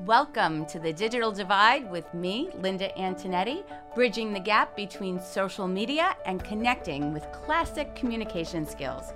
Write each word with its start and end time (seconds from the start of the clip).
Welcome 0.00 0.66
to 0.66 0.78
the 0.78 0.92
Digital 0.92 1.32
Divide 1.32 1.90
with 1.90 2.12
me, 2.12 2.50
Linda 2.60 2.90
Antonetti, 2.98 3.64
bridging 3.94 4.34
the 4.34 4.38
gap 4.38 4.76
between 4.76 5.18
social 5.18 5.66
media 5.66 6.14
and 6.26 6.44
connecting 6.44 7.14
with 7.14 7.26
classic 7.32 7.96
communication 7.96 8.66
skills. 8.66 9.14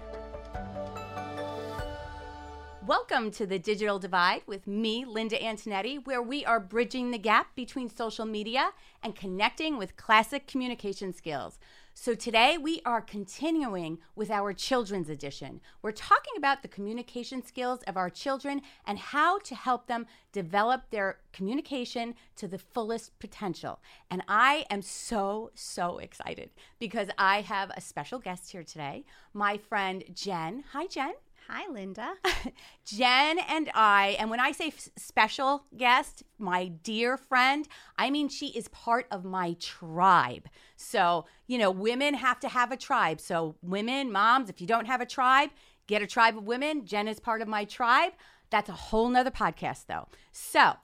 Welcome 2.86 3.30
to 3.32 3.44
the 3.44 3.58
Digital 3.58 3.98
Divide 3.98 4.40
with 4.46 4.66
me, 4.66 5.04
Linda 5.04 5.38
Antonetti, 5.38 6.04
where 6.06 6.22
we 6.22 6.46
are 6.46 6.58
bridging 6.58 7.10
the 7.10 7.18
gap 7.18 7.54
between 7.54 7.90
social 7.90 8.24
media 8.24 8.70
and 9.02 9.14
connecting 9.14 9.76
with 9.76 9.98
classic 9.98 10.46
communication 10.46 11.12
skills. 11.12 11.58
So 11.94 12.14
today 12.14 12.56
we 12.56 12.80
are 12.86 13.02
continuing 13.02 13.98
with 14.14 14.30
our 14.30 14.54
children's 14.54 15.10
edition. 15.10 15.60
We're 15.82 15.92
talking 15.92 16.32
about 16.36 16.62
the 16.62 16.68
communication 16.68 17.44
skills 17.44 17.80
of 17.86 17.96
our 17.96 18.08
children 18.08 18.62
and 18.86 18.98
how 18.98 19.38
to 19.40 19.54
help 19.54 19.86
them 19.86 20.06
develop 20.32 20.90
their 20.90 21.18
communication 21.32 22.14
to 22.36 22.48
the 22.48 22.58
fullest 22.58 23.18
potential. 23.18 23.80
And 24.10 24.22
I 24.28 24.64
am 24.70 24.82
so, 24.82 25.50
so 25.54 25.98
excited 25.98 26.50
because 26.78 27.08
I 27.18 27.42
have 27.42 27.70
a 27.76 27.80
special 27.80 28.18
guest 28.18 28.50
here 28.50 28.64
today, 28.64 29.04
my 29.34 29.58
friend 29.58 30.04
Jen. 30.14 30.64
Hi, 30.72 30.86
Jen. 30.86 31.12
Hi, 31.52 31.68
Linda. 31.68 32.12
Jen 32.84 33.40
and 33.40 33.72
I, 33.74 34.16
and 34.20 34.30
when 34.30 34.38
I 34.38 34.52
say 34.52 34.68
f- 34.68 34.88
special 34.96 35.64
guest, 35.76 36.22
my 36.38 36.68
dear 36.68 37.16
friend, 37.16 37.66
I 37.98 38.08
mean 38.08 38.28
she 38.28 38.50
is 38.50 38.68
part 38.68 39.08
of 39.10 39.24
my 39.24 39.56
tribe. 39.58 40.46
So, 40.76 41.26
you 41.48 41.58
know, 41.58 41.72
women 41.72 42.14
have 42.14 42.38
to 42.40 42.48
have 42.48 42.70
a 42.70 42.76
tribe. 42.76 43.20
So, 43.20 43.56
women, 43.62 44.12
moms, 44.12 44.48
if 44.48 44.60
you 44.60 44.68
don't 44.68 44.86
have 44.86 45.00
a 45.00 45.06
tribe, 45.06 45.50
get 45.88 46.02
a 46.02 46.06
tribe 46.06 46.38
of 46.38 46.44
women. 46.44 46.86
Jen 46.86 47.08
is 47.08 47.18
part 47.18 47.42
of 47.42 47.48
my 47.48 47.64
tribe. 47.64 48.12
That's 48.50 48.68
a 48.68 48.74
whole 48.74 49.08
nother 49.08 49.32
podcast, 49.32 49.86
though. 49.88 50.06
So, 50.30 50.74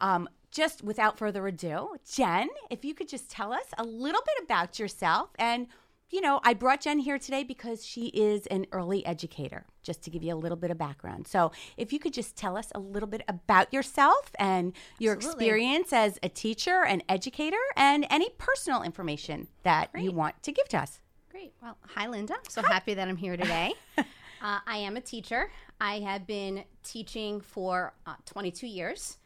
um, 0.00 0.26
just 0.50 0.82
without 0.82 1.18
further 1.18 1.46
ado, 1.46 1.96
Jen, 2.10 2.48
if 2.70 2.82
you 2.82 2.94
could 2.94 3.08
just 3.08 3.28
tell 3.30 3.52
us 3.52 3.66
a 3.76 3.84
little 3.84 4.22
bit 4.24 4.44
about 4.44 4.78
yourself 4.78 5.30
and 5.38 5.66
you 6.10 6.20
know, 6.20 6.40
I 6.44 6.54
brought 6.54 6.82
Jen 6.82 6.98
here 6.98 7.18
today 7.18 7.42
because 7.42 7.84
she 7.84 8.06
is 8.08 8.46
an 8.46 8.66
early 8.72 9.04
educator, 9.04 9.66
just 9.82 10.02
to 10.02 10.10
give 10.10 10.22
you 10.22 10.34
a 10.34 10.36
little 10.36 10.56
bit 10.56 10.70
of 10.70 10.78
background. 10.78 11.26
So, 11.26 11.52
if 11.76 11.92
you 11.92 11.98
could 11.98 12.12
just 12.12 12.36
tell 12.36 12.56
us 12.56 12.68
a 12.74 12.78
little 12.78 13.08
bit 13.08 13.22
about 13.26 13.72
yourself 13.72 14.30
and 14.38 14.72
your 14.98 15.14
Absolutely. 15.14 15.46
experience 15.46 15.92
as 15.92 16.18
a 16.22 16.28
teacher 16.28 16.84
and 16.84 17.02
educator 17.08 17.56
and 17.76 18.06
any 18.10 18.30
personal 18.38 18.82
information 18.82 19.48
that 19.62 19.90
you 19.98 20.12
want 20.12 20.40
to 20.42 20.52
give 20.52 20.68
to 20.68 20.78
us. 20.78 21.00
Great. 21.30 21.52
Well, 21.60 21.76
hi, 21.86 22.06
Linda. 22.06 22.36
So 22.48 22.62
happy 22.62 22.94
that 22.94 23.08
I'm 23.08 23.16
here 23.16 23.36
today. 23.36 23.72
uh, 23.98 24.04
I 24.40 24.76
am 24.76 24.96
a 24.96 25.00
teacher. 25.00 25.50
I 25.80 25.98
have 26.00 26.28
been 26.28 26.64
teaching 26.84 27.40
for 27.40 27.92
uh, 28.06 28.14
22 28.26 28.68
years. 28.68 29.18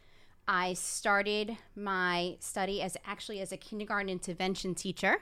I 0.50 0.72
started 0.72 1.56
my 1.76 2.36
study 2.40 2.80
as 2.80 2.96
actually 3.04 3.40
as 3.40 3.52
a 3.52 3.58
kindergarten 3.58 4.08
intervention 4.08 4.74
teacher, 4.74 5.18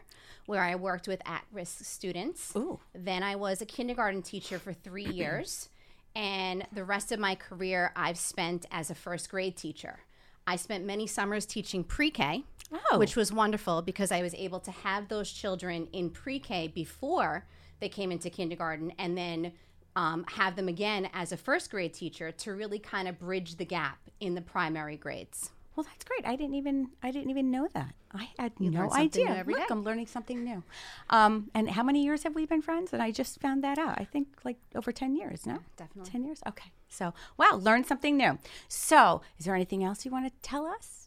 where 0.47 0.63
I 0.63 0.77
worked 0.77 1.09
with 1.09 1.21
at-risk 1.27 1.85
students. 1.85 2.53
Ooh. 2.55 2.79
Then 2.95 3.25
I 3.25 3.35
was 3.35 3.61
a 3.61 3.67
kindergarten 3.67 4.23
teacher 4.23 4.61
for 4.61 4.73
three 4.73 5.05
years, 5.13 5.69
and 6.15 6.65
the 6.73 6.85
rest 6.85 7.11
of 7.11 7.19
my 7.19 7.35
career 7.35 7.93
I've 7.97 8.19
spent 8.19 8.67
as 8.71 8.89
a 8.89 8.95
first 8.95 9.29
grade 9.29 9.57
teacher. 9.57 9.99
I 10.47 10.55
spent 10.55 10.85
many 10.85 11.09
summers 11.09 11.45
teaching 11.45 11.83
pre-K, 11.83 12.45
Oh. 12.93 12.99
which 12.99 13.15
was 13.17 13.33
wonderful 13.33 13.83
because 13.83 14.11
I 14.13 14.23
was 14.23 14.35
able 14.35 14.59
to 14.61 14.71
have 14.71 15.09
those 15.09 15.31
children 15.31 15.89
in 15.93 16.11
pre-K 16.11 16.69
before 16.69 17.47
they 17.81 17.89
came 17.89 18.11
into 18.13 18.31
kindergarten, 18.31 18.93
and 18.99 19.19
then 19.19 19.53
um, 19.97 20.25
have 20.29 20.55
them 20.55 20.69
again 20.69 21.09
as 21.13 21.33
a 21.33 21.37
first 21.37 21.71
grade 21.71 21.95
teacher 21.95 22.31
to 22.31 22.53
really 22.53 22.79
kind 22.79 23.09
of 23.09 23.19
bridge 23.19 23.57
the 23.57 23.65
gap 23.65 23.99
in 24.21 24.35
the 24.35 24.43
primary 24.43 24.97
grades. 24.97 25.51
Well, 25.75 25.85
that's 25.85 26.05
great. 26.05 26.25
I 26.27 26.37
didn't 26.37 26.55
even 26.55 26.89
I 27.03 27.11
didn't 27.11 27.31
even 27.31 27.51
know 27.51 27.69
that. 27.75 27.95
I 28.15 28.31
had 28.39 28.53
You 28.59 28.71
no 28.71 28.91
idea. 28.93 29.45
Look, 29.47 29.59
day. 29.59 29.65
I'm 29.69 29.85
learning 29.85 30.07
something 30.07 30.43
new. 30.43 30.63
Um, 31.11 31.51
and 31.55 31.69
how 31.71 31.83
many 31.83 32.03
years 32.03 32.23
have 32.23 32.35
we 32.35 32.47
been 32.47 32.63
friends? 32.63 32.95
And 32.95 33.03
I 33.03 33.11
just 33.11 33.41
found 33.41 33.63
that 33.63 33.77
out. 33.79 33.99
I 33.99 34.05
think 34.05 34.29
like 34.43 34.57
over 34.75 34.91
ten 34.91 35.15
years. 35.15 35.45
No, 35.45 35.59
definitely. 35.77 36.11
ten 36.11 36.25
years. 36.25 36.41
Okay. 36.49 36.71
So 36.89 37.13
wow, 37.37 37.57
learn 37.61 37.85
something 37.85 38.17
new. 38.17 38.39
So, 38.69 39.21
is 39.39 39.45
there 39.45 39.55
anything 39.55 39.85
else 39.85 40.07
you 40.07 40.11
want 40.11 40.27
to 40.27 40.33
tell 40.41 40.65
us? 40.67 41.06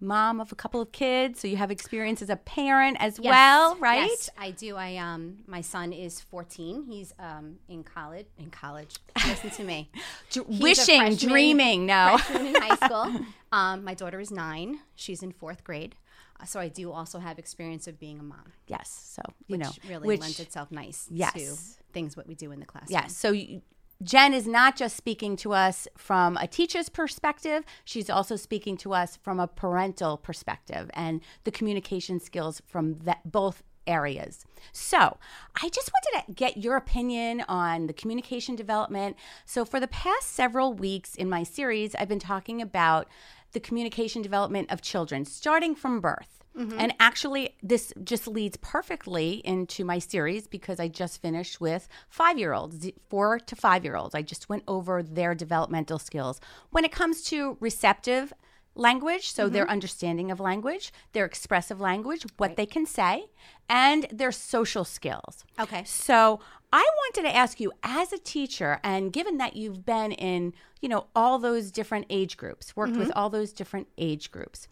Mom 0.00 0.40
of 0.40 0.50
a 0.50 0.54
couple 0.54 0.80
of 0.80 0.92
kids, 0.92 1.40
so 1.40 1.46
you 1.48 1.56
have 1.56 1.70
experience 1.70 2.22
as 2.22 2.30
a 2.30 2.36
parent 2.36 2.96
as 3.00 3.18
Yes. 3.18 3.30
well, 3.30 3.76
right? 3.76 4.08
Yes, 4.08 4.30
I 4.38 4.50
do. 4.50 4.76
I 4.76 4.96
um, 4.96 5.38
my 5.46 5.60
son 5.60 5.92
is 5.92 6.20
14. 6.20 6.84
He's 6.84 7.12
um 7.18 7.56
in 7.68 7.84
college. 7.84 8.26
In 8.38 8.50
college, 8.50 8.96
listen 9.26 9.50
to 9.50 9.64
me. 9.64 9.90
A 10.36 10.42
wishing, 10.42 11.00
freshman- 11.00 11.16
dreaming. 11.30 11.86
No. 11.86 12.16
freshman 12.18 12.46
in 12.56 12.62
high 12.62 12.76
school. 12.86 13.20
Um, 13.52 13.82
my 13.82 13.94
daughter 13.94 14.20
is 14.20 14.30
nine. 14.30 14.78
She's 14.94 15.24
in 15.24 15.32
fourth 15.32 15.64
grade. 15.64 15.96
Uh, 16.40 16.44
so 16.44 16.60
I 16.60 16.68
do 16.68 16.92
also 16.92 17.18
have 17.18 17.36
experience 17.36 17.88
of 17.88 17.98
being 17.98 18.20
a 18.20 18.22
mom, 18.22 18.52
yes. 18.68 18.88
So 19.12 19.22
you 19.48 19.56
which 19.58 19.66
know, 19.66 19.72
really 19.88 20.06
which 20.06 20.20
lends 20.20 20.38
itself 20.38 20.70
nice 20.70 21.08
Yes. 21.10 21.32
to 21.32 21.82
things 21.92 22.16
what 22.16 22.28
we 22.28 22.36
do 22.36 22.52
in 22.52 22.60
the 22.60 22.64
classroom. 22.66 22.92
Yes. 23.02 23.16
So 23.16 23.32
you, 23.32 23.62
Jen 24.02 24.32
is 24.32 24.46
not 24.46 24.76
just 24.76 24.96
speaking 24.96 25.36
to 25.36 25.52
us 25.52 25.86
from 25.96 26.38
a 26.38 26.46
teacher's 26.46 26.88
perspective, 26.88 27.64
she's 27.84 28.08
also 28.08 28.34
speaking 28.34 28.78
to 28.78 28.94
us 28.94 29.16
from 29.16 29.38
a 29.38 29.46
parental 29.46 30.16
perspective 30.16 30.90
and 30.94 31.20
the 31.44 31.50
communication 31.50 32.18
skills 32.18 32.62
from 32.66 32.98
that 33.00 33.30
both 33.30 33.62
areas. 33.86 34.46
So, 34.72 35.18
I 35.62 35.68
just 35.68 35.90
wanted 35.92 36.26
to 36.26 36.32
get 36.32 36.56
your 36.56 36.76
opinion 36.76 37.42
on 37.48 37.88
the 37.88 37.92
communication 37.92 38.56
development. 38.56 39.16
So, 39.44 39.64
for 39.64 39.80
the 39.80 39.88
past 39.88 40.28
several 40.28 40.72
weeks 40.72 41.14
in 41.14 41.28
my 41.28 41.42
series, 41.42 41.94
I've 41.94 42.08
been 42.08 42.18
talking 42.18 42.62
about 42.62 43.06
the 43.52 43.60
communication 43.60 44.22
development 44.22 44.70
of 44.70 44.80
children 44.80 45.24
starting 45.24 45.74
from 45.74 46.00
birth. 46.00 46.39
Mm-hmm. 46.60 46.78
And 46.78 46.94
actually, 47.00 47.56
this 47.62 47.92
just 48.04 48.28
leads 48.28 48.58
perfectly 48.58 49.40
into 49.44 49.84
my 49.84 49.98
series 49.98 50.46
because 50.46 50.78
I 50.78 50.88
just 50.88 51.22
finished 51.22 51.60
with 51.60 51.88
five 52.10 52.38
year 52.38 52.52
olds, 52.52 52.86
four 53.08 53.38
to 53.38 53.56
five 53.56 53.82
year 53.82 53.96
olds. 53.96 54.14
I 54.14 54.20
just 54.22 54.48
went 54.48 54.64
over 54.68 55.02
their 55.02 55.34
developmental 55.34 55.98
skills. 55.98 56.40
When 56.70 56.84
it 56.84 56.92
comes 56.92 57.22
to 57.24 57.56
receptive 57.60 58.34
language, 58.74 59.32
so 59.32 59.48
their 59.48 59.64
mm-hmm. 59.64 59.72
understanding 59.72 60.30
of 60.30 60.38
language, 60.38 60.92
their 61.12 61.24
expressive 61.24 61.80
language, 61.80 62.24
what 62.36 62.56
they 62.56 62.66
can 62.66 62.86
say, 62.86 63.26
and 63.68 64.06
their 64.12 64.32
social 64.32 64.84
skills. 64.84 65.44
Okay. 65.58 65.82
So 65.84 66.40
I 66.72 66.88
wanted 66.96 67.28
to 67.28 67.34
ask 67.34 67.58
you, 67.58 67.72
as 67.82 68.12
a 68.12 68.18
teacher, 68.18 68.80
and 68.84 69.12
given 69.12 69.38
that 69.38 69.56
you've 69.56 69.84
been 69.84 70.12
in, 70.12 70.54
you 70.80 70.88
know, 70.88 71.06
all 71.16 71.38
those 71.38 71.70
different 71.70 72.06
age 72.10 72.36
groups, 72.36 72.76
worked 72.76 72.96
with 72.96 73.08
mm-hmm. 73.08 73.18
all 73.18 73.30
those 73.30 73.52
different 73.52 73.88
age 73.98 74.30
groups, 74.30 74.68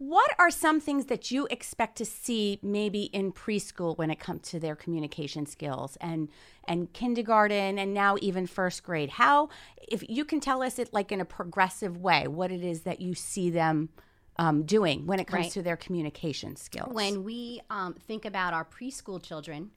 what 0.00 0.34
are 0.38 0.50
some 0.50 0.80
things 0.80 1.06
that 1.06 1.30
you 1.30 1.46
expect 1.50 1.96
to 1.96 2.06
see 2.06 2.58
maybe 2.62 3.02
in 3.02 3.30
preschool 3.32 3.98
when 3.98 4.10
it 4.10 4.18
comes 4.18 4.48
to 4.48 4.58
their 4.58 4.74
communication 4.74 5.44
skills 5.44 5.98
and 6.00 6.30
and 6.66 6.90
kindergarten 6.94 7.78
and 7.78 7.92
now 7.92 8.16
even 8.22 8.46
first 8.46 8.82
grade? 8.82 9.10
How 9.10 9.50
if 9.76 10.02
you 10.08 10.24
can 10.24 10.40
tell 10.40 10.62
us 10.62 10.78
it 10.78 10.94
like 10.94 11.12
in 11.12 11.20
a 11.20 11.26
progressive 11.26 11.98
way, 11.98 12.26
what 12.26 12.50
it 12.50 12.64
is 12.64 12.80
that 12.82 13.02
you 13.02 13.14
see 13.14 13.50
them 13.50 13.90
um, 14.38 14.62
doing 14.62 15.04
when 15.04 15.20
it 15.20 15.26
comes 15.26 15.44
Right. 15.44 15.52
to 15.52 15.62
their 15.62 15.76
communication 15.76 16.56
skills? 16.56 16.94
When 16.94 17.22
we 17.22 17.60
um, 17.68 17.92
think 17.92 18.24
about 18.24 18.54
our 18.54 18.64
preschool 18.64 19.22
children, 19.22 19.70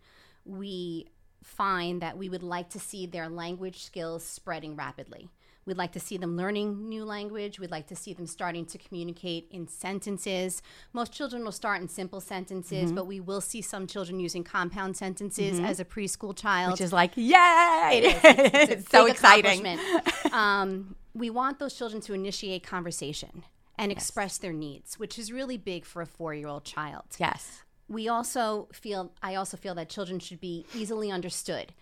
we 0.45 1.09
find 1.43 2.01
that 2.01 2.17
we 2.17 2.29
would 2.29 2.43
like 2.43 2.69
to 2.69 2.79
see 2.79 3.07
their 3.07 3.27
language 3.27 3.83
skills 3.83 4.23
spreading 4.23 4.77
rapidly. 4.77 5.27
We'd 5.65 5.77
like 5.77 5.91
to 5.93 5.99
see 5.99 6.17
them 6.17 6.35
learning 6.35 6.89
new 6.89 7.05
language. 7.05 7.59
We'd 7.59 7.71
like 7.71 7.87
to 7.87 7.95
see 7.95 8.13
them 8.13 8.27
starting 8.27 8.65
to 8.67 8.77
communicate 8.77 9.47
in 9.51 9.67
sentences. 9.67 10.61
Most 10.91 11.11
children 11.13 11.43
will 11.43 11.51
start 11.53 11.81
in 11.81 11.87
simple 11.87 12.19
sentences, 12.19 12.85
Mm-hmm. 12.87 12.95
but 12.95 13.07
we 13.07 13.19
will 13.19 13.41
see 13.41 13.61
some 13.61 13.87
children 13.87 14.19
using 14.19 14.43
compound 14.43 14.97
sentences 14.97 15.59
as 15.59 15.79
a 15.79 15.85
preschool 15.85 16.35
child. 16.35 16.71
which 16.73 16.81
is 16.81 16.91
like, 16.93 17.11
yay! 17.15 17.89
It 17.93 18.03
is. 18.03 18.21
It's, 18.23 18.71
it's 18.71 18.87
a 18.87 18.89
so 18.97 19.05
exciting. 19.05 19.79
um, 20.31 20.95
we 21.13 21.29
want 21.29 21.59
those 21.59 21.75
children 21.75 22.01
to 22.01 22.13
initiate 22.13 22.63
conversation 22.63 23.43
and 23.77 23.91
express 23.91 24.37
their 24.37 24.53
needs, 24.53 24.99
which 24.99 25.17
is 25.17 25.31
really 25.31 25.57
big 25.57 25.85
for 25.85 26.01
a 26.01 26.05
four-year-old 26.05 26.63
child. 26.63 27.05
Yes. 27.19 27.63
We 27.87 28.07
also 28.07 28.67
feel, 28.73 29.11
I 29.21 29.35
also 29.35 29.57
feel 29.57 29.75
that 29.75 29.89
children 29.89 30.19
should 30.19 30.39
be 30.39 30.65
easily 30.75 31.11
understood. 31.11 31.73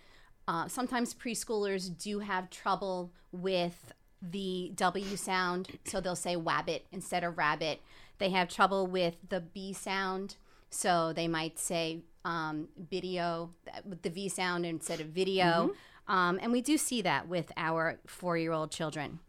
Uh, 0.48 0.66
sometimes 0.68 1.14
preschoolers 1.14 1.96
do 1.96 2.18
have 2.18 2.50
trouble 2.50 3.12
with 3.30 3.92
the 4.20 4.72
W 4.76 5.16
sound, 5.16 5.78
so 5.84 6.00
they'll 6.00 6.16
say 6.16 6.36
wabbit 6.36 6.82
instead 6.92 7.24
of 7.24 7.38
rabbit. 7.38 7.80
They 8.18 8.30
have 8.30 8.48
trouble 8.48 8.86
with 8.86 9.16
the 9.28 9.40
B 9.40 9.72
sound, 9.72 10.36
so 10.70 11.12
they 11.12 11.28
might 11.28 11.58
say 11.58 12.00
um, 12.24 12.68
video 12.90 13.50
with 13.84 14.02
the 14.02 14.10
V 14.10 14.28
sound 14.28 14.64
instead 14.64 15.00
of 15.00 15.08
video. 15.08 15.72
Um, 16.08 16.38
and 16.42 16.52
we 16.52 16.60
do 16.60 16.76
see 16.76 17.02
that 17.02 17.28
with 17.28 17.52
our 17.56 17.98
four 18.06 18.36
year 18.36 18.52
old 18.52 18.70
children. 18.70 19.20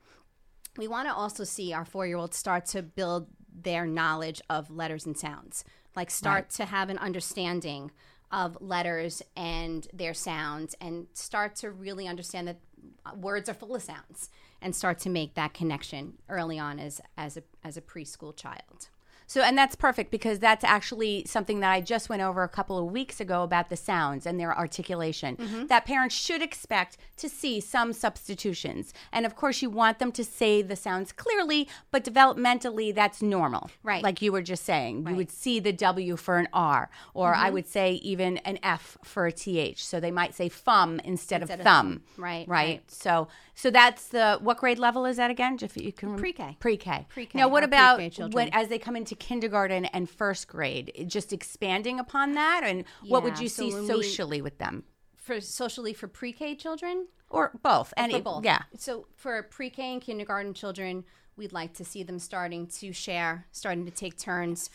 We 0.77 0.87
want 0.87 1.07
to 1.07 1.13
also 1.13 1.43
see 1.43 1.73
our 1.73 1.85
four 1.85 2.07
year 2.07 2.17
olds 2.17 2.37
start 2.37 2.65
to 2.67 2.81
build 2.81 3.27
their 3.55 3.85
knowledge 3.85 4.41
of 4.49 4.71
letters 4.71 5.05
and 5.05 5.17
sounds, 5.17 5.63
like 5.95 6.09
start 6.09 6.49
to 6.51 6.65
have 6.65 6.89
an 6.89 6.97
understanding 6.97 7.91
of 8.33 8.57
letters 8.59 9.21
and 9.37 9.87
their 9.93 10.13
sounds, 10.13 10.75
and 10.81 11.07
start 11.13 11.55
to 11.57 11.71
really 11.71 12.07
understand 12.07 12.47
that 12.49 12.59
uh, 13.05 13.15
words 13.15 13.47
are 13.47 13.53
full 13.53 13.75
of 13.75 13.81
sounds. 13.83 14.29
and 14.61 14.73
start 14.75 14.97
to 14.99 15.09
make 15.09 15.33
that 15.35 15.53
connection 15.53 16.13
early 16.29 16.57
on 16.57 16.79
as 16.79 17.01
as 17.17 17.37
a 17.37 17.43
as 17.63 17.77
a 17.77 17.81
preschool 17.81 18.35
child. 18.35 18.89
So, 19.27 19.41
and 19.41 19.57
that's 19.57 19.75
perfect 19.75 20.11
because 20.11 20.39
that's 20.39 20.63
actually 20.63 21.23
something 21.25 21.59
that 21.61 21.71
I 21.71 21.81
just 21.81 22.09
went 22.09 22.21
over 22.21 22.43
a 22.43 22.49
couple 22.49 22.77
of 22.77 22.91
weeks 22.91 23.19
ago 23.19 23.43
about 23.43 23.69
the 23.69 23.77
sounds 23.77 24.25
and 24.25 24.39
their 24.39 24.55
articulation. 24.57 25.37
Mm-hmm. 25.37 25.65
That 25.67 25.85
parents 25.85 26.15
should 26.15 26.41
expect 26.41 26.97
to 27.17 27.29
see 27.29 27.59
some 27.59 27.93
substitutions. 27.93 28.93
And 29.11 29.25
of 29.25 29.35
course, 29.35 29.61
you 29.61 29.69
want 29.69 29.99
them 29.99 30.11
to 30.13 30.23
say 30.23 30.61
the 30.61 30.75
sounds 30.75 31.11
clearly, 31.11 31.67
but 31.91 32.03
developmentally, 32.03 32.93
that's 32.93 33.21
normal. 33.21 33.69
Right. 33.83 34.03
Like 34.03 34.21
you 34.21 34.31
were 34.31 34.41
just 34.41 34.63
saying, 34.65 35.07
you 35.07 35.15
would 35.15 35.31
see 35.31 35.59
the 35.59 35.73
W 35.73 36.15
for 36.15 36.37
an 36.37 36.47
R, 36.53 36.89
or 37.13 37.33
I 37.33 37.45
Mm-hmm. 37.45 37.53
would 37.53 37.67
say 37.67 37.93
even 37.95 38.37
an 38.39 38.57
F 38.63 38.97
for 39.03 39.25
a 39.27 39.31
TH. 39.31 39.83
So 39.85 39.99
they 39.99 40.11
might 40.11 40.33
say 40.33 40.49
fum 40.49 40.99
instead, 41.03 41.41
Instead 41.41 41.59
of 41.59 41.63
thumb. 41.63 42.01
Right, 42.17 42.47
Right. 42.47 42.47
right. 42.47 42.91
So, 42.91 43.27
so 43.55 43.69
that's 43.69 44.07
the, 44.07 44.39
what 44.41 44.57
grade 44.57 44.79
level 44.79 45.05
is 45.05 45.17
that 45.17 45.29
again? 45.29 45.57
If 45.61 45.77
you 45.77 45.91
can 45.91 46.15
Pre-K. 46.17 46.57
Pre-K. 46.59 47.05
Pre-K, 47.09 47.37
Now, 47.37 47.47
what 47.47 47.63
about 47.63 47.99
when 48.33 48.49
as 48.51 48.67
they 48.69 48.79
come 48.79 48.95
into 48.95 49.12
kindergarten 49.15 49.85
and 49.85 50.09
first 50.09 50.47
grade? 50.47 51.05
Just 51.07 51.33
expanding 51.33 51.99
upon 51.99 52.33
that, 52.33 52.61
and 52.63 52.85
what 53.07 53.23
would 53.23 53.39
you 53.39 53.49
so 53.49 53.63
see 53.63 53.73
when 53.73 53.83
we- 53.83 53.87
socially 53.87 54.41
with 54.41 54.57
them, 54.57 54.83
For 55.15 55.39
socially 55.39 55.93
for 55.93 56.07
pre-K 56.07 56.55
children, 56.55 57.07
or 57.29 57.51
both? 57.61 57.93
Any, 57.97 58.13
for 58.15 58.21
both. 58.21 58.45
Yeah. 58.45 58.63
So 58.77 59.07
for 59.15 59.41
pre-K 59.43 59.93
and 59.93 60.01
kindergarten 60.01 60.53
children, 60.53 61.05
we'd 61.35 61.53
like 61.53 61.73
to 61.75 61.85
see 61.85 62.03
them 62.03 62.19
starting 62.19 62.67
to 62.67 62.93
share, 62.93 63.47
starting 63.51 63.85
to 63.85 63.91
take 63.91 64.17
turns, 64.17 64.69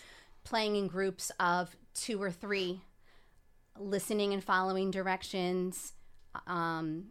playing 0.45 0.77
in 0.77 0.89
groups 0.89 1.31
of 1.39 1.77
two 1.95 2.21
or 2.23 2.31
three, 2.31 2.81
listening 3.79 4.33
and 4.33 4.43
following 4.43 4.91
directions, 4.91 5.93
um, 6.47 7.07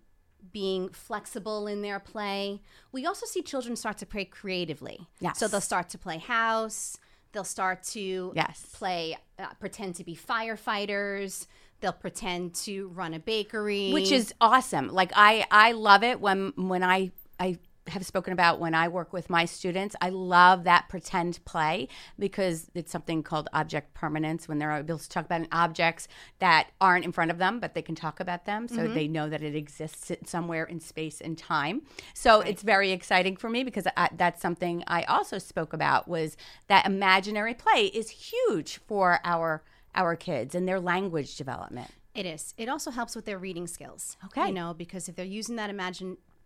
being 0.52 0.90
flexible 0.90 1.68
in 1.68 1.82
their 1.82 2.00
play. 2.00 2.62
We 2.92 3.06
also 3.06 3.26
see 3.26 3.42
children 3.42 3.76
start 3.76 3.98
to 4.00 4.06
play 4.06 4.26
creatively. 4.26 5.08
Yes. 5.20 5.40
So 5.40 5.48
they'll 5.48 5.62
start 5.62 5.90
to 5.90 5.98
play 5.98 6.18
house. 6.18 6.98
They'll 7.32 7.44
start 7.44 7.84
to 7.94 8.32
Yes. 8.36 8.66
play, 8.74 9.18
uh, 9.38 9.48
pretend 9.60 9.96
to 9.96 10.04
be 10.04 10.16
firefighters. 10.16 11.48
They'll 11.80 11.94
pretend 11.94 12.56
to 12.56 12.88
run 12.90 13.14
a 13.14 13.20
bakery, 13.20 13.92
which 13.94 14.12
is 14.12 14.34
awesome. 14.42 14.88
Like 14.90 15.12
I, 15.16 15.46
I 15.52 15.74
love 15.74 16.04
it 16.04 16.20
when 16.20 16.54
when 16.56 16.84
I 16.84 17.12
I 17.40 17.60
have 17.90 18.06
spoken 18.06 18.34
about 18.34 18.60
when 18.60 18.74
I 18.74 18.88
work 18.88 19.14
with 19.14 19.30
my 19.30 19.46
students. 19.46 19.96
I 20.02 20.10
love 20.10 20.64
that 20.66 20.90
pretend 20.90 21.44
play 21.46 21.88
because 22.18 22.70
it's 22.74 22.92
something 22.92 23.24
called 23.24 23.50
object 23.54 23.94
permanence 23.94 24.48
when 24.48 24.60
they're 24.60 24.72
able 24.72 24.98
to 24.98 25.10
talk 25.10 25.26
about 25.26 25.48
objects 25.52 26.08
that 26.40 26.72
aren't 26.80 27.06
in 27.06 27.12
front 27.12 27.32
of 27.32 27.38
them, 27.38 27.60
but 27.60 27.74
they 27.74 27.82
can 27.82 27.96
talk 27.96 28.20
about 28.20 28.46
them, 28.46 28.68
so 28.68 28.78
mm-hmm. 28.78 28.94
they 28.94 29.08
know 29.08 29.30
that 29.30 29.42
it 29.42 29.56
exists 29.56 30.12
somewhere 30.26 30.64
in 30.64 30.80
space 30.80 31.22
and 31.22 31.38
time. 31.38 31.82
So 32.14 32.42
it's 32.42 32.64
very 32.64 32.92
exciting 32.92 33.38
for 33.38 33.50
me 33.50 33.64
because 33.64 33.88
I, 33.96 34.10
that's 34.16 34.42
something 34.42 34.84
I 34.88 35.04
also 35.04 35.38
spoke 35.38 35.74
about 35.74 36.08
was 36.08 36.38
that 36.68 36.86
imaginary 36.86 37.54
play 37.54 37.86
is 37.86 38.10
huge 38.10 38.80
for 38.88 39.20
our 39.24 39.64
our 39.96 40.16
kids 40.16 40.54
and 40.54 40.68
their 40.68 40.80
language 40.80 41.36
development. 41.36 41.90
It 42.18 42.26
is. 42.26 42.56
It 42.58 42.68
also 42.68 42.90
helps 42.90 43.16
with 43.16 43.26
their 43.26 43.38
reading 43.38 43.68
skills. 43.68 44.18
Okay. 44.26 44.48
You 44.48 44.54
know, 44.54 44.74
because 44.74 45.08
if 45.08 45.16
they're 45.16 45.26
using 45.26 45.56
that 45.58 45.70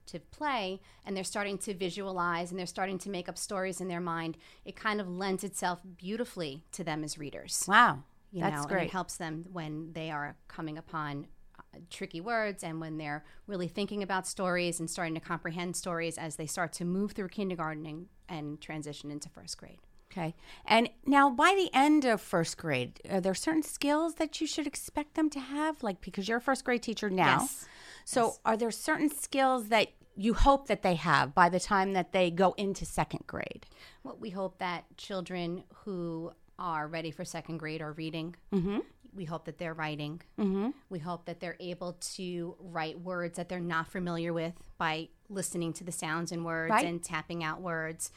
imaginative 0.01 0.31
play 0.31 0.80
and 1.06 1.15
they're 1.15 1.24
starting 1.24 1.57
to 1.59 1.74
visualize 1.74 2.51
and 2.51 2.59
they're 2.59 2.65
starting 2.65 2.98
to 3.00 3.09
make 3.09 3.30
up 3.30 3.38
stories 3.38 3.81
in 3.81 3.88
their 3.88 4.00
mind, 4.01 4.38
it 4.65 4.75
kind 4.75 5.01
of 5.01 5.07
lends 5.07 5.44
itself 5.44 5.80
beautifully 5.98 6.63
to 6.71 6.83
them 6.83 7.03
as 7.03 7.18
readers. 7.18 7.65
Wow. 7.68 8.03
You 8.31 8.42
That's 8.42 8.63
know, 8.63 8.68
great. 8.68 8.86
it 8.86 8.92
helps 8.92 9.18
them 9.18 9.45
when 9.51 9.92
they 9.94 10.09
are 10.09 10.36
coming 10.48 10.77
upon 10.77 11.27
uh, 11.59 11.80
tricky 11.89 12.21
words 12.21 12.63
and 12.63 12.80
when 12.80 12.98
they're 12.98 13.25
really 13.45 13.68
thinking 13.68 14.03
about 14.03 14.25
stories 14.25 14.80
and 14.80 14.89
starting 14.89 15.15
to 15.15 15.19
comprehend 15.19 15.75
stories 15.75 16.18
as 16.18 16.38
they 16.38 16.47
start 16.47 16.71
to 16.74 16.86
move 16.86 17.12
through 17.12 17.27
kindergarten 17.27 17.86
and, 17.86 18.07
and 18.30 18.62
transition 18.62 19.12
into 19.12 19.27
first 19.30 19.57
grade. 19.57 19.80
Okay. 20.12 20.36
And 20.65 20.89
now, 21.06 21.30
by 21.30 21.56
the 21.56 21.69
end 21.74 22.04
of 22.04 22.19
first 22.19 22.57
grade, 22.57 23.00
are 23.09 23.21
there 23.21 23.33
certain 23.33 23.63
skills 23.63 24.15
that 24.15 24.42
you 24.42 24.47
should 24.47 24.68
expect 24.68 25.13
them 25.13 25.30
to 25.30 25.39
have? 25.39 25.83
Like, 25.83 26.01
because 26.01 26.27
you're 26.27 26.39
a 26.39 26.42
first 26.42 26.65
grade 26.65 26.83
teacher 26.83 27.09
now. 27.09 27.42
Yes. 27.42 27.65
So, 28.06 28.36
are 28.45 28.57
there 28.57 28.71
certain 28.71 29.09
skills 29.09 29.68
that 29.69 29.89
you 30.15 30.33
hope 30.33 30.68
that 30.68 30.81
they 30.81 30.95
have 30.95 31.33
by 31.33 31.50
the 31.50 31.59
time 31.59 31.94
that 31.94 32.12
they 32.12 32.30
go 32.31 32.53
into 32.57 32.86
second 32.86 33.25
grade? 33.27 33.65
Well, 34.03 34.18
we 34.19 34.30
hope 34.31 34.57
that 34.59 34.86
children 34.98 35.63
who 35.86 36.33
are 36.59 36.88
ready 36.88 37.12
for 37.12 37.25
second 37.25 37.57
grade 37.57 37.81
are 37.81 37.94
reading. 37.94 38.36
Mm-hmm. 38.53 38.80
We 39.13 39.25
hope 39.25 39.45
that 39.45 39.57
they're 39.57 39.74
writing. 39.74 40.21
Mm-hmm. 40.39 40.69
We 40.89 41.00
hope 41.00 41.25
that 41.25 41.39
they're 41.39 41.57
able 41.59 41.94
to 42.15 42.56
write 42.59 43.00
words 43.01 43.38
that 43.38 43.50
they're 43.50 43.59
not 43.59 43.88
familiar 43.88 44.31
with 44.31 44.54
by 44.77 45.09
listening 45.30 45.74
to 45.74 45.83
the 45.83 45.92
sounds 45.92 46.31
and 46.31 46.45
words 46.45 46.71
Right. 46.71 46.86
and 46.86 47.01
tapping 47.04 47.44
out 47.44 47.62
words. 47.62 48.12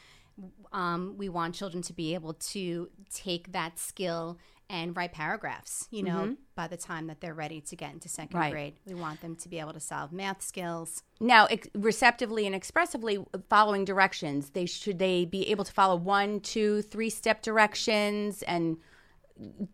Um, 0.73 1.15
we 1.17 1.29
want 1.29 1.55
children 1.55 1.81
to 1.83 1.93
be 1.93 2.13
able 2.13 2.33
to 2.33 2.89
take 3.13 3.51
that 3.53 3.79
skill 3.79 4.37
and 4.69 4.95
write 4.97 5.11
paragraphs, 5.13 5.87
you 5.91 6.01
know, 6.03 6.35
by 6.55 6.67
the 6.67 6.77
time 6.77 7.07
that 7.07 7.21
they're 7.21 7.33
ready 7.33 7.61
to 7.61 7.75
get 7.75 7.93
into 7.93 8.09
second 8.09 8.31
Mm-hmm. 8.31 8.39
Right. 8.39 8.51
grade. 8.51 8.73
We 8.87 8.95
want 8.95 9.21
them 9.21 9.35
to 9.35 9.49
be 9.49 9.59
able 9.59 9.73
to 9.73 9.79
solve 9.79 10.11
math 10.11 10.41
skills. 10.41 11.03
Now, 11.19 11.45
ex- 11.45 11.67
receptively 11.75 12.45
and 12.47 12.55
expressively 12.55 13.23
following 13.49 13.85
directions, 13.85 14.49
they 14.51 14.65
should 14.65 14.97
they 14.99 15.25
be 15.25 15.47
able 15.49 15.63
to 15.65 15.71
follow 15.71 15.95
one, 15.95 16.39
two, 16.39 16.81
three 16.81 17.09
step 17.09 17.41
directions 17.41 18.41
and 18.43 18.77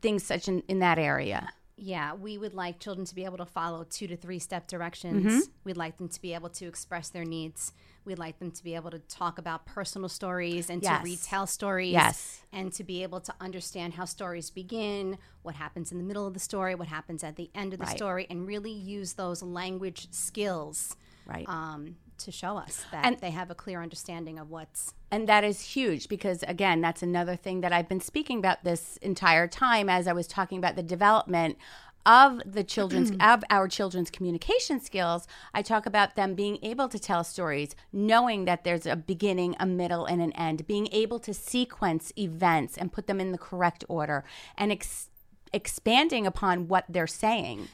things 0.02 0.24
such 0.24 0.48
in, 0.48 0.62
in 0.68 0.80
that 0.80 0.98
area. 1.00 1.50
Yeah, 1.84 2.14
we 2.14 2.38
would 2.38 2.54
like 2.54 2.80
children 2.80 3.06
to 3.08 3.16
be 3.16 3.26
able 3.26 3.38
to 3.38 3.46
follow 3.46 3.84
two 3.84 4.06
to 4.08 4.16
three 4.16 4.38
step 4.38 4.68
directions. 4.68 5.26
Mm-hmm. 5.26 5.40
We'd 5.64 5.78
like 5.78 5.98
them 5.98 6.10
to 6.10 6.22
be 6.22 6.36
able 6.36 6.50
to 6.50 6.66
express 6.68 7.10
their 7.10 7.26
needs. 7.26 7.74
We'd 8.06 8.20
like 8.20 8.38
them 8.38 8.52
to 8.52 8.64
be 8.64 8.76
able 8.76 8.92
to 8.92 9.00
talk 9.00 9.40
about 9.40 9.66
personal 9.66 10.08
stories 10.08 10.70
and 10.70 10.84
Yes. 10.84 11.00
to 11.00 11.04
retell 11.04 11.48
stories. 11.48 11.92
Yes. 11.94 12.42
And 12.54 12.72
to 12.74 12.84
be 12.84 13.02
able 13.02 13.20
to 13.22 13.34
understand 13.42 13.96
how 13.96 14.06
stories 14.06 14.52
begin, 14.52 15.18
what 15.42 15.56
happens 15.56 15.92
in 15.92 15.98
the 15.98 16.04
middle 16.04 16.28
of 16.28 16.36
the 16.36 16.40
story, 16.40 16.76
what 16.76 16.88
happens 16.88 17.24
at 17.24 17.36
the 17.36 17.50
end 17.56 17.74
of 17.74 17.80
the 17.80 17.86
Right. 17.88 17.98
story, 17.98 18.28
and 18.30 18.46
really 18.48 18.72
use 18.72 19.14
those 19.14 19.42
language 19.42 20.08
skills 20.12 20.96
Right. 21.26 21.48
um, 21.50 21.96
to 22.26 22.32
show 22.32 22.58
us 22.58 22.86
that 22.92 23.06
And- 23.06 23.18
they 23.20 23.32
have 23.32 23.50
a 23.52 23.56
clear 23.56 23.82
understanding 23.82 24.40
of 24.40 24.50
what's 24.50 24.94
And 25.12 25.28
that 25.28 25.44
is 25.44 25.62
huge 25.76 26.08
because, 26.08 26.44
again, 26.44 26.80
that's 26.82 27.04
another 27.04 27.36
thing 27.36 27.62
that 27.62 27.74
I've 27.74 27.90
been 27.90 28.00
speaking 28.00 28.40
about 28.40 28.64
this 28.64 28.98
entire 28.98 29.48
time 29.48 29.90
as 29.90 30.08
I 30.08 30.14
was 30.14 30.28
talking 30.28 30.58
about 30.58 30.76
the 30.76 30.84
development 30.84 31.58
of 32.06 32.42
the 32.46 32.64
children's 32.64 33.12
of 33.22 33.44
our 33.50 33.68
children's 33.68 34.10
communication 34.10 34.80
skills 34.80 35.28
i 35.54 35.62
talk 35.62 35.86
about 35.86 36.16
them 36.16 36.34
being 36.34 36.58
able 36.64 36.88
to 36.90 36.98
tell 36.98 37.24
stories 37.24 37.76
knowing 37.94 38.46
that 38.46 38.64
there's 38.64 38.88
a 38.88 38.96
beginning 38.96 39.56
a 39.60 39.68
middle 39.68 40.08
and 40.08 40.20
an 40.20 40.32
end 40.32 40.66
being 40.66 40.88
able 40.92 41.20
to 41.20 41.32
sequence 41.32 42.12
events 42.18 42.76
and 42.76 42.92
put 42.92 43.06
them 43.06 43.20
in 43.20 43.32
the 43.32 43.38
correct 43.38 43.86
order 43.88 44.24
and 44.58 44.72
ex- 44.72 45.10
expanding 45.54 46.26
upon 46.26 46.68
what 46.68 46.86
they're 46.90 47.06
saying. 47.06 47.68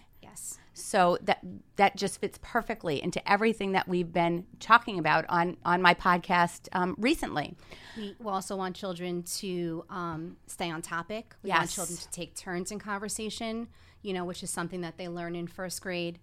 So 0.77 1.17
that 1.23 1.39
that 1.75 1.95
just 1.95 2.21
fits 2.21 2.39
perfectly 2.41 3.01
into 3.01 3.27
everything 3.29 3.71
that 3.73 3.87
we've 3.87 4.11
been 4.11 4.45
talking 4.59 4.99
about 4.99 5.25
on 5.29 5.57
on 5.65 5.81
my 5.81 5.93
podcast 5.93 6.67
um, 6.73 6.95
recently. 6.97 7.55
We 7.97 8.15
also 8.25 8.55
want 8.55 8.75
children 8.75 9.23
to 9.37 9.85
um, 9.89 10.37
stay 10.45 10.69
on 10.69 10.81
topic. 10.81 11.35
We 11.43 11.49
want 11.49 11.69
children 11.69 11.97
to 11.97 12.11
take 12.11 12.35
turns 12.35 12.71
in 12.71 12.79
conversation, 12.79 13.67
you 14.01 14.13
know, 14.13 14.25
which 14.25 14.43
is 14.43 14.49
something 14.49 14.81
that 14.81 14.97
they 14.97 15.07
learn 15.07 15.35
in 15.35 15.47
first 15.47 15.81
grade. 15.81 16.19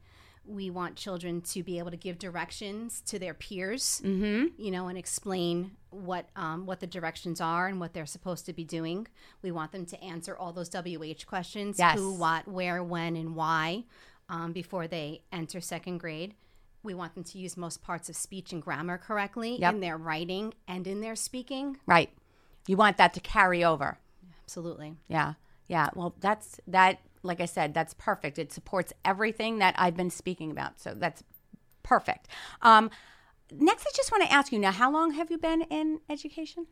We 0.47 0.69
want 0.69 0.97
children 0.97 1.41
to 1.41 1.63
be 1.63 1.79
able 1.79 1.91
to 1.91 1.97
give 1.97 2.19
directions 2.19 3.01
to 3.07 3.19
their 3.19 3.33
peers, 3.33 4.03
mm-hmm. 4.05 4.49
you 4.59 4.71
know, 4.71 4.89
and 4.89 4.99
explain 4.99 5.73
what 5.89 6.29
um, 6.37 6.67
what 6.67 6.81
the 6.81 6.87
directions 6.87 7.41
are 7.41 7.67
and 7.67 7.81
what 7.81 7.95
they're 7.95 8.05
supposed 8.05 8.45
to 8.47 8.53
be 8.53 8.65
doing. 8.65 9.07
We 9.43 9.53
want 9.53 9.73
them 9.73 9.87
to 9.87 10.05
answer 10.05 10.37
all 10.37 10.53
those 10.53 10.69
WH 10.69 11.27
questions: 11.27 11.79
Yes. 11.79 11.99
who, 11.99 12.13
what, 12.13 12.47
where, 12.47 12.83
when, 12.83 13.17
and 13.17 13.35
why, 13.35 13.85
um, 14.29 14.53
before 14.53 14.87
they 14.87 15.23
enter 15.33 15.61
second 15.61 15.99
grade. 15.99 16.35
We 16.83 16.95
want 16.95 17.15
them 17.15 17.25
to 17.25 17.39
use 17.39 17.57
most 17.57 17.83
parts 17.83 18.09
of 18.09 18.17
speech 18.17 18.53
and 18.53 18.61
grammar 18.61 18.99
correctly 18.99 19.59
Yep. 19.59 19.75
in 19.75 19.81
their 19.81 19.97
writing 19.97 20.53
and 20.69 20.87
in 20.87 21.01
their 21.01 21.17
speaking. 21.17 21.79
Right. 21.87 22.11
You 22.67 22.77
want 22.77 22.97
that 22.99 23.15
to 23.15 23.21
carry 23.21 23.65
over. 23.65 23.99
Absolutely. 24.43 24.97
Yeah. 25.09 25.35
Yeah. 25.67 25.89
Well, 25.95 26.15
that's 26.21 26.61
that. 26.67 26.99
Like 27.23 27.41
I 27.41 27.47
said, 27.47 27.73
that's 27.73 27.95
perfect. 27.95 28.39
It 28.39 28.53
supports 28.53 28.93
everything 29.03 29.59
that 29.61 29.75
I've 29.79 29.97
been 29.97 30.11
speaking 30.11 30.51
about. 30.51 30.79
So 30.79 30.93
that's 30.95 31.23
perfect. 31.83 32.29
Um, 32.61 32.91
next, 33.51 33.87
I 33.87 33.91
just 33.95 34.13
want 34.13 34.25
to 34.25 34.33
ask 34.33 34.53
you 34.53 34.59
now, 34.59 34.73
how 34.73 34.93
long 34.93 35.13
have 35.13 35.31
you 35.31 35.39
been 35.39 35.63
in 35.63 36.01
education? 36.11 36.67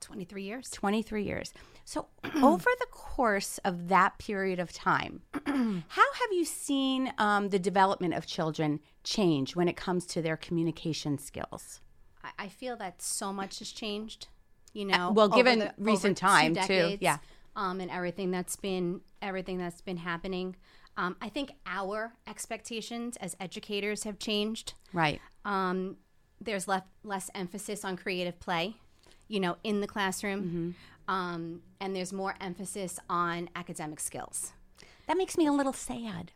23 0.00 0.42
years. 0.42 0.70
23 0.70 1.22
years. 1.24 1.52
So, 1.84 2.06
over 2.42 2.68
the 2.80 2.86
course 2.90 3.58
of 3.64 3.88
that 3.88 4.18
period 4.18 4.58
of 4.58 4.72
time, 4.72 5.22
how 5.46 6.12
have 6.12 6.32
you 6.32 6.44
seen 6.44 7.12
um, 7.18 7.48
the 7.48 7.58
development 7.58 8.14
of 8.14 8.26
children 8.26 8.80
change 9.04 9.56
when 9.56 9.68
it 9.68 9.76
comes 9.76 10.06
to 10.06 10.22
their 10.22 10.36
communication 10.36 11.18
skills? 11.18 11.80
I, 12.22 12.30
I 12.44 12.48
feel 12.48 12.76
that 12.76 13.00
so 13.02 13.32
much 13.32 13.58
has 13.60 13.70
changed, 13.70 14.28
you 14.72 14.84
know. 14.84 15.12
well, 15.12 15.28
given 15.28 15.60
the- 15.60 15.74
recent 15.78 16.16
time, 16.16 16.54
too. 16.54 16.60
decades, 16.60 17.02
Yeah. 17.02 17.18
Um, 17.56 17.80
and 17.80 17.90
everything 17.90 18.30
that's 18.30 18.54
been 18.54 19.00
everything 19.20 19.58
that's 19.58 19.80
been 19.80 19.96
happening. 19.96 20.54
Um, 20.96 21.16
I 21.20 21.28
think 21.28 21.52
our 21.66 22.12
expectations 22.26 23.16
as 23.16 23.36
educators 23.40 24.04
have 24.04 24.18
changed. 24.20 24.74
Right. 24.92 25.20
Um, 25.44 25.96
there's 26.40 26.68
less 26.68 26.82
less 27.02 27.30
emphasis 27.34 27.84
on 27.84 27.96
creative 27.96 28.38
play, 28.38 28.76
you 29.28 29.40
know, 29.40 29.56
in 29.62 29.80
the 29.80 29.86
classroom, 29.86 30.74
um, 31.06 31.62
and 31.80 31.94
there's 31.94 32.12
more 32.12 32.34
emphasis 32.40 32.98
on 33.08 33.48
academic 33.54 34.00
skills. 34.00 34.52
That 35.06 35.16
makes 35.16 35.36
me 35.38 35.46
a 35.46 35.52
little 35.52 35.72
sad. 35.72 36.32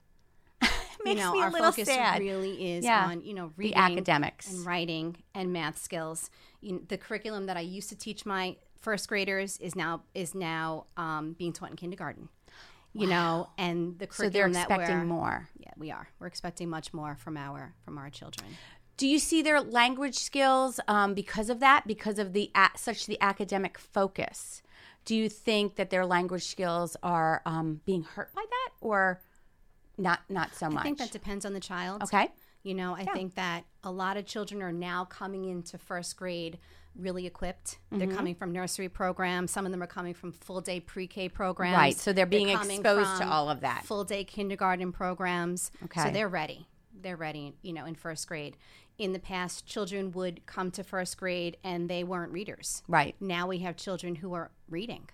You 1.05 1.17
know, 1.17 1.33
me 1.33 1.41
a 1.41 1.43
our 1.43 1.51
little 1.51 1.73
focus 1.73 1.89
sad. 1.89 2.21
really 2.21 2.75
is 2.75 2.85
Yeah. 2.85 3.07
on 3.07 3.23
you 3.23 3.35
know 3.35 3.51
the 3.59 3.75
academics, 3.75 4.53
and 4.53 4.65
writing 4.65 5.17
and 5.35 5.53
math 5.53 5.79
skills. 5.83 6.31
You 6.61 6.73
know, 6.75 6.81
the 6.87 6.97
curriculum 6.97 7.47
that 7.47 7.57
I 7.57 7.61
used 7.61 7.89
to 7.89 7.97
teach 7.97 8.25
my 8.25 8.57
first 8.81 9.09
graders 9.09 9.59
is 9.59 9.75
now 9.75 10.03
is 10.15 10.33
now 10.33 10.87
um, 10.97 11.33
being 11.33 11.53
taught 11.53 11.71
in 11.71 11.77
kindergarten. 11.77 12.29
You 12.95 13.09
know, 13.09 13.49
and 13.59 13.99
the 13.99 14.07
curriculum 14.07 14.13
So 14.13 14.23
they're 14.33 14.43
curriculum 14.45 14.53
that 14.53 14.61
expecting 14.71 14.99
we're, 14.99 15.05
more. 15.07 15.49
Yeah, 15.59 15.71
we 15.77 15.91
are. 15.91 16.09
We're 16.21 16.27
expecting 16.29 16.69
much 16.71 16.93
more 16.95 17.17
from 17.17 17.37
our 17.37 17.75
from 17.85 17.99
our 17.99 18.09
children. 18.11 18.51
Do 19.03 19.09
you 19.09 19.19
see 19.19 19.43
their 19.43 19.61
language 19.61 20.15
skills 20.15 20.79
um, 20.87 21.13
because 21.13 21.51
of 21.51 21.59
that? 21.59 21.89
Because 21.89 22.21
of 22.21 22.35
the 22.35 22.53
such 22.77 23.07
the 23.07 23.21
academic 23.21 23.77
focus? 23.77 24.63
Do 25.05 25.17
you 25.17 25.29
think 25.29 25.75
that 25.75 25.91
their 25.91 26.07
language 26.07 26.45
skills 26.45 26.97
are 27.03 27.43
um, 27.45 27.81
being 27.85 28.05
hurt 28.05 28.33
by 28.33 28.45
that, 28.49 28.71
or 28.81 29.21
not? 29.99 30.21
Not 30.29 30.55
so 30.55 30.71
much. 30.71 30.83
I 30.83 30.85
think 30.85 30.99
that 30.99 31.11
depends 31.11 31.45
on 31.45 31.53
the 31.53 31.59
child. 31.59 32.05
okay. 32.05 32.29
You 32.63 32.75
know, 32.75 32.95
I 32.95 33.05
think 33.07 33.35
that 33.35 33.65
a 33.83 33.91
lot 33.91 34.17
of 34.17 34.25
children 34.25 34.63
are 34.63 34.71
now 34.71 35.05
coming 35.07 35.47
into 35.47 35.79
first 35.79 36.17
grade 36.17 36.61
really 36.95 37.27
equipped. 37.27 37.79
Mm-hmm. 37.91 37.99
They're 37.99 38.17
coming 38.17 38.37
from 38.37 38.53
nursery 38.53 38.89
programs. 38.89 39.51
Some 39.51 39.67
of 39.67 39.73
them 39.73 39.83
are 39.83 39.89
coming 39.89 40.15
from 40.15 40.31
full 40.31 40.61
day 40.61 40.79
pre 40.79 41.09
K 41.09 41.29
programs. 41.29 41.77
Right, 41.77 41.97
so 41.97 42.13
they're 42.13 42.25
being 42.25 42.57
coming 42.57 42.79
exposed 42.79 43.21
to 43.21 43.27
all 43.27 43.51
of 43.51 43.63
that. 43.63 43.85
Full 43.85 44.05
day 44.05 44.23
kindergarten 44.23 44.93
programs. 44.93 45.73
Okay. 45.87 46.05
So 46.05 46.11
they're 46.11 46.29
ready. 46.29 46.69
They're 47.03 47.17
ready, 47.17 47.55
you 47.63 47.73
know, 47.73 47.85
in 47.85 47.97
first 47.97 48.29
grade. 48.29 48.57
In 48.99 49.13
the 49.13 49.19
past, 49.19 49.67
children 49.67 50.13
would 50.13 50.47
come 50.47 50.71
to 50.73 50.85
first 50.85 51.17
grade 51.17 51.57
and 51.65 51.89
they 51.89 52.05
weren't 52.05 52.33
readers. 52.33 52.83
Right. 52.89 53.17
Now 53.21 53.47
we 53.49 53.59
have 53.59 53.77
children 53.77 54.17
who 54.17 54.35
are 54.35 54.51
reading 54.69 55.09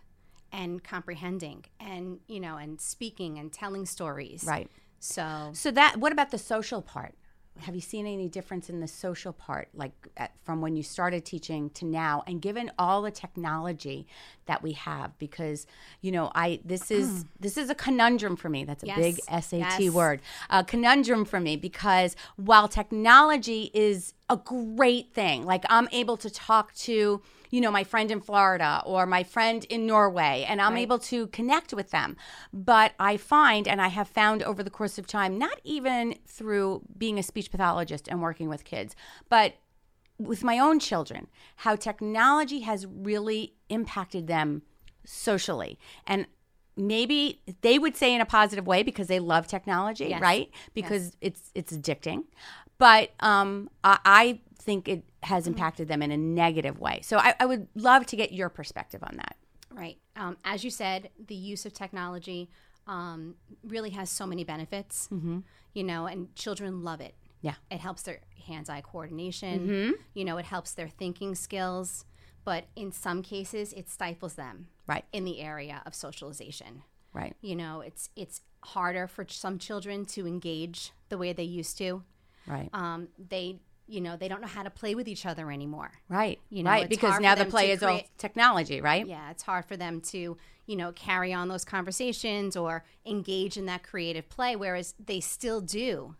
and 0.52 0.82
comprehending 0.82 1.64
and, 1.78 2.20
you 2.26 2.40
know, 2.40 2.56
and 2.56 2.80
speaking 2.80 3.38
and 3.38 3.52
telling 3.52 3.86
stories. 3.86 4.44
Right. 4.44 4.70
So 5.00 5.50
So 5.52 5.70
that. 5.70 5.98
What 5.98 6.12
about 6.12 6.30
the 6.30 6.38
social 6.38 6.82
part? 6.82 7.14
Have 7.60 7.74
you 7.74 7.80
seen 7.80 8.06
any 8.06 8.28
difference 8.28 8.70
in 8.70 8.80
the 8.80 8.88
social 8.88 9.32
part, 9.32 9.68
like 9.74 9.92
at, 10.16 10.32
from 10.42 10.60
when 10.60 10.76
you 10.76 10.82
started 10.82 11.24
teaching 11.24 11.70
to 11.70 11.84
now? 11.84 12.22
And 12.26 12.40
given 12.40 12.70
all 12.78 13.02
the 13.02 13.10
technology 13.10 14.06
that 14.46 14.62
we 14.62 14.72
have, 14.72 15.18
because 15.18 15.66
you 16.00 16.12
know, 16.12 16.30
I 16.34 16.60
this 16.64 16.90
is 16.90 17.24
mm. 17.24 17.26
this 17.40 17.56
is 17.56 17.70
a 17.70 17.74
conundrum 17.74 18.36
for 18.36 18.48
me. 18.48 18.64
That's 18.64 18.82
a 18.82 18.86
Yes. 18.86 18.98
big 18.98 19.20
SAT 19.42 19.80
Yes. 19.80 19.92
word. 19.92 20.20
A 20.50 20.64
conundrum 20.64 21.24
for 21.24 21.40
me 21.40 21.56
because 21.56 22.16
while 22.36 22.68
technology 22.68 23.70
is 23.74 24.14
a 24.30 24.36
great 24.36 25.12
thing, 25.12 25.44
like 25.44 25.64
I'm 25.70 25.88
able 25.92 26.16
to 26.18 26.30
talk 26.30 26.74
to 26.74 27.22
you 27.50 27.60
know 27.62 27.70
my 27.70 27.82
friend 27.82 28.10
in 28.10 28.20
Florida 28.20 28.82
or 28.84 29.06
my 29.06 29.22
friend 29.22 29.64
in 29.70 29.86
Norway, 29.86 30.44
and 30.46 30.60
I'm 30.60 30.76
able 30.76 30.98
to 30.98 31.28
connect 31.28 31.72
with 31.72 31.90
them. 31.90 32.16
But 32.52 32.92
I 32.98 33.16
find, 33.16 33.66
and 33.66 33.80
I 33.80 33.88
have 33.88 34.08
found 34.08 34.42
over 34.42 34.62
the 34.62 34.70
course 34.70 34.98
of 34.98 35.06
time, 35.06 35.38
not 35.38 35.58
even 35.64 36.16
through 36.26 36.82
being 36.96 37.18
a 37.18 37.22
speech 37.22 37.50
pathologist 37.50 38.06
and 38.08 38.20
working 38.20 38.48
with 38.50 38.64
kids, 38.64 38.94
but 39.30 39.54
with 40.18 40.44
my 40.44 40.58
own 40.58 40.78
children, 40.78 41.28
how 41.56 41.76
technology 41.76 42.60
has 42.60 42.86
really 42.86 43.54
impacted 43.70 44.26
them 44.26 44.62
socially. 45.06 45.78
And 46.06 46.26
maybe 46.76 47.40
they 47.62 47.78
would 47.78 47.96
say 47.96 48.14
in 48.14 48.20
a 48.20 48.26
positive 48.26 48.66
way 48.66 48.82
because 48.82 49.06
they 49.06 49.20
love 49.20 49.46
technology, 49.46 50.06
Yes. 50.06 50.20
right? 50.20 50.50
Because 50.74 51.16
it's 51.20 51.50
it's 51.54 51.72
addicting. 51.72 52.24
But 52.78 53.10
um, 53.20 53.70
I, 53.84 53.98
I 54.04 54.40
think 54.58 54.88
it 54.88 55.04
has 55.24 55.46
impacted 55.46 55.88
them 55.88 56.02
in 56.02 56.10
a 56.10 56.16
negative 56.16 56.78
way. 56.78 57.00
So 57.02 57.18
I, 57.18 57.34
I 57.40 57.46
would 57.46 57.68
love 57.74 58.06
to 58.06 58.16
get 58.16 58.32
your 58.32 58.48
perspective 58.48 59.02
on 59.02 59.16
that. 59.16 59.36
Right. 59.72 59.98
Um, 60.16 60.36
as 60.44 60.64
you 60.64 60.70
said, 60.70 61.10
the 61.26 61.34
use 61.34 61.66
of 61.66 61.72
technology 61.72 62.50
um, 62.86 63.34
really 63.62 63.90
has 63.90 64.10
so 64.10 64.26
many 64.26 64.44
benefits, 64.44 65.08
you 65.74 65.84
know, 65.84 66.06
and 66.06 66.34
children 66.34 66.82
love 66.82 67.00
it. 67.00 67.14
Yeah. 67.42 67.54
It 67.70 67.80
helps 67.80 68.02
their 68.02 68.20
hands 68.46 68.68
eye 68.70 68.80
coordination, 68.80 69.94
you 70.14 70.24
know, 70.24 70.38
it 70.38 70.46
helps 70.46 70.72
their 70.72 70.88
thinking 70.88 71.34
skills, 71.34 72.04
but 72.44 72.64
in 72.76 72.92
some 72.92 73.22
cases, 73.22 73.72
it 73.74 73.88
stifles 73.90 74.34
them 74.34 74.68
Right. 74.86 75.04
in 75.12 75.24
the 75.24 75.40
area 75.40 75.82
of 75.84 75.94
socialization. 75.94 76.82
Right. 77.12 77.36
You 77.42 77.56
know, 77.56 77.80
it's 77.80 78.08
it's 78.16 78.40
harder 78.64 79.06
for 79.06 79.26
some 79.28 79.58
children 79.58 80.04
to 80.06 80.26
engage 80.26 80.92
the 81.10 81.18
way 81.18 81.32
they 81.32 81.42
used 81.44 81.76
to. 81.78 82.02
Right. 82.48 82.70
Um, 82.72 83.08
they, 83.28 83.60
you 83.86 84.00
know, 84.00 84.16
they 84.16 84.28
don't 84.28 84.40
know 84.40 84.46
how 84.48 84.62
to 84.62 84.70
play 84.70 84.94
with 84.94 85.08
each 85.08 85.24
other 85.26 85.50
anymore. 85.50 85.90
Right. 86.08 86.40
you 86.50 86.62
know, 86.62 86.70
right. 86.70 86.88
Because 86.88 87.20
now 87.20 87.34
the 87.34 87.44
play 87.44 87.70
is 87.70 87.82
all 87.82 88.00
technology, 88.18 88.80
right? 88.80 89.06
Yeah, 89.06 89.30
it's 89.30 89.42
hard 89.42 89.64
for 89.64 89.76
them 89.76 90.00
to, 90.12 90.36
you 90.66 90.76
know, 90.76 90.92
carry 90.92 91.32
on 91.32 91.48
those 91.48 91.64
conversations 91.64 92.56
or 92.56 92.84
engage 93.06 93.56
in 93.56 93.66
that 93.66 93.82
creative 93.82 94.28
play, 94.28 94.56
whereas 94.56 94.94
they 95.04 95.20
still 95.20 95.60
do, 95.60 96.16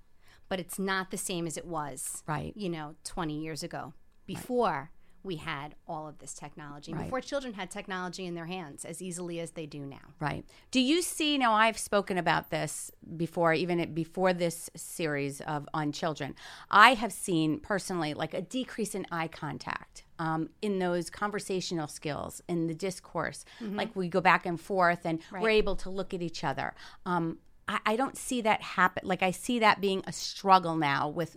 but 0.48 0.58
it's 0.58 0.78
not 0.78 1.10
the 1.10 1.18
same 1.18 1.46
as 1.46 1.56
it 1.56 1.66
was, 1.66 2.22
Right. 2.26 2.52
you 2.56 2.68
know, 2.70 2.94
20 3.04 3.38
years 3.38 3.62
ago 3.62 3.92
before 4.26 4.90
we 5.28 5.36
had 5.36 5.74
all 5.86 6.08
of 6.08 6.18
this 6.18 6.32
technology, 6.32 6.92
Right. 6.94 7.04
before 7.04 7.20
children 7.20 7.52
had 7.52 7.70
technology 7.70 8.24
in 8.24 8.34
their 8.34 8.46
hands 8.46 8.86
as 8.86 9.02
easily 9.02 9.38
as 9.40 9.50
they 9.50 9.66
do 9.66 9.84
now. 9.84 10.14
Right. 10.18 10.42
Do 10.70 10.80
you 10.80 11.02
see 11.02 11.36
now 11.36 11.52
I've 11.52 11.76
spoken 11.78 12.16
about 12.16 12.48
this 12.48 12.90
before 13.16 13.52
even 13.52 13.92
before 13.92 14.32
this 14.32 14.70
series 14.74 15.42
of 15.42 15.68
on 15.74 15.92
children. 15.92 16.34
I 16.70 16.94
have 16.94 17.12
seen 17.12 17.60
personally 17.60 18.14
like 18.14 18.32
a 18.32 18.40
decrease 18.40 18.94
in 18.94 19.06
eye 19.12 19.28
contact. 19.28 20.02
Um, 20.20 20.48
in 20.62 20.80
those 20.80 21.10
conversational 21.10 21.86
skills, 21.86 22.42
in 22.48 22.66
the 22.66 22.74
discourse, 22.74 23.44
like 23.60 23.94
we 23.94 24.08
go 24.08 24.20
back 24.20 24.46
and 24.46 24.60
forth, 24.60 25.02
and 25.04 25.20
we're 25.30 25.50
able 25.50 25.76
to 25.76 25.90
look 25.90 26.12
at 26.12 26.20
each 26.22 26.42
other. 26.42 26.74
Um, 27.06 27.38
I, 27.68 27.78
I 27.86 27.94
don't 27.96 28.16
see 28.16 28.40
that 28.40 28.60
happen. 28.60 29.06
Like 29.06 29.22
I 29.22 29.30
see 29.30 29.60
that 29.60 29.80
being 29.80 30.02
a 30.08 30.12
struggle 30.12 30.74
now 30.74 31.08
with 31.08 31.36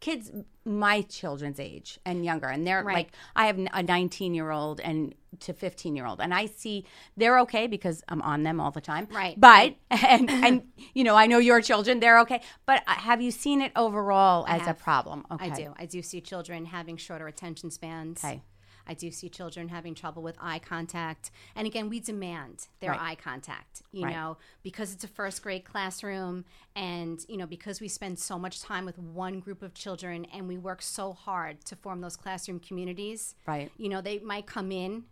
kids 0.00 0.30
my 0.64 1.02
children's 1.02 1.58
age 1.60 1.98
and 2.04 2.24
younger 2.24 2.46
and 2.46 2.66
they're 2.66 2.82
Right. 2.82 2.94
like 2.94 3.12
i 3.36 3.46
have 3.46 3.58
a 3.72 3.82
19 3.82 4.34
year 4.34 4.50
old 4.50 4.80
and 4.80 5.14
to 5.40 5.52
15 5.52 5.94
year 5.96 6.06
old 6.06 6.20
and 6.20 6.32
i 6.34 6.46
see 6.46 6.84
they're 7.16 7.38
okay 7.40 7.66
because 7.66 8.02
i'm 8.08 8.20
on 8.22 8.42
them 8.42 8.60
all 8.60 8.70
the 8.70 8.80
time 8.80 9.06
Right. 9.10 9.38
but 9.38 9.74
and 9.90 10.30
and 10.30 10.62
you 10.94 11.04
know 11.04 11.16
i 11.16 11.26
know 11.26 11.38
your 11.38 11.60
children 11.60 12.00
they're 12.00 12.20
okay 12.20 12.40
but 12.66 12.82
uh, 12.86 12.92
have 12.92 13.20
you 13.20 13.30
seen 13.30 13.60
it 13.62 13.72
overall 13.76 14.46
as 14.48 14.66
a 14.66 14.74
problem 14.74 15.24
okay 15.30 15.50
I 15.50 15.54
do. 15.54 15.74
I 15.78 15.86
do 15.86 16.02
see 16.02 16.20
children 16.20 16.66
having 16.66 16.96
shorter 16.96 17.26
attention 17.26 17.70
spans. 17.70 18.22
Okay. 18.24 18.42
I 18.90 18.94
do 18.94 19.12
see 19.12 19.28
children 19.28 19.68
having 19.68 19.94
trouble 19.94 20.20
with 20.20 20.36
eye 20.40 20.58
contact. 20.58 21.30
And 21.54 21.64
again, 21.64 21.88
we 21.88 22.00
demand 22.00 22.66
their 22.80 22.90
Right. 22.90 23.00
eye 23.00 23.14
contact, 23.14 23.82
you 23.92 24.02
Right. 24.04 24.12
know, 24.12 24.36
because 24.64 24.92
it's 24.92 25.04
a 25.04 25.08
first 25.08 25.44
grade 25.44 25.64
classroom 25.64 26.44
and, 26.74 27.24
you 27.28 27.36
know, 27.36 27.46
because 27.46 27.80
we 27.80 27.86
spend 27.86 28.18
so 28.18 28.36
much 28.36 28.60
time 28.60 28.84
with 28.84 28.98
one 28.98 29.38
group 29.38 29.62
of 29.62 29.74
children 29.74 30.24
and 30.26 30.48
we 30.48 30.58
work 30.58 30.82
so 30.82 31.12
hard 31.12 31.64
to 31.66 31.76
form 31.76 32.00
those 32.00 32.16
classroom 32.16 32.58
communities. 32.58 33.36
Right. 33.46 33.70
You 33.76 33.88
know, 33.88 34.00
they 34.00 34.18
might 34.18 34.46
come 34.46 34.72
in 34.72 35.04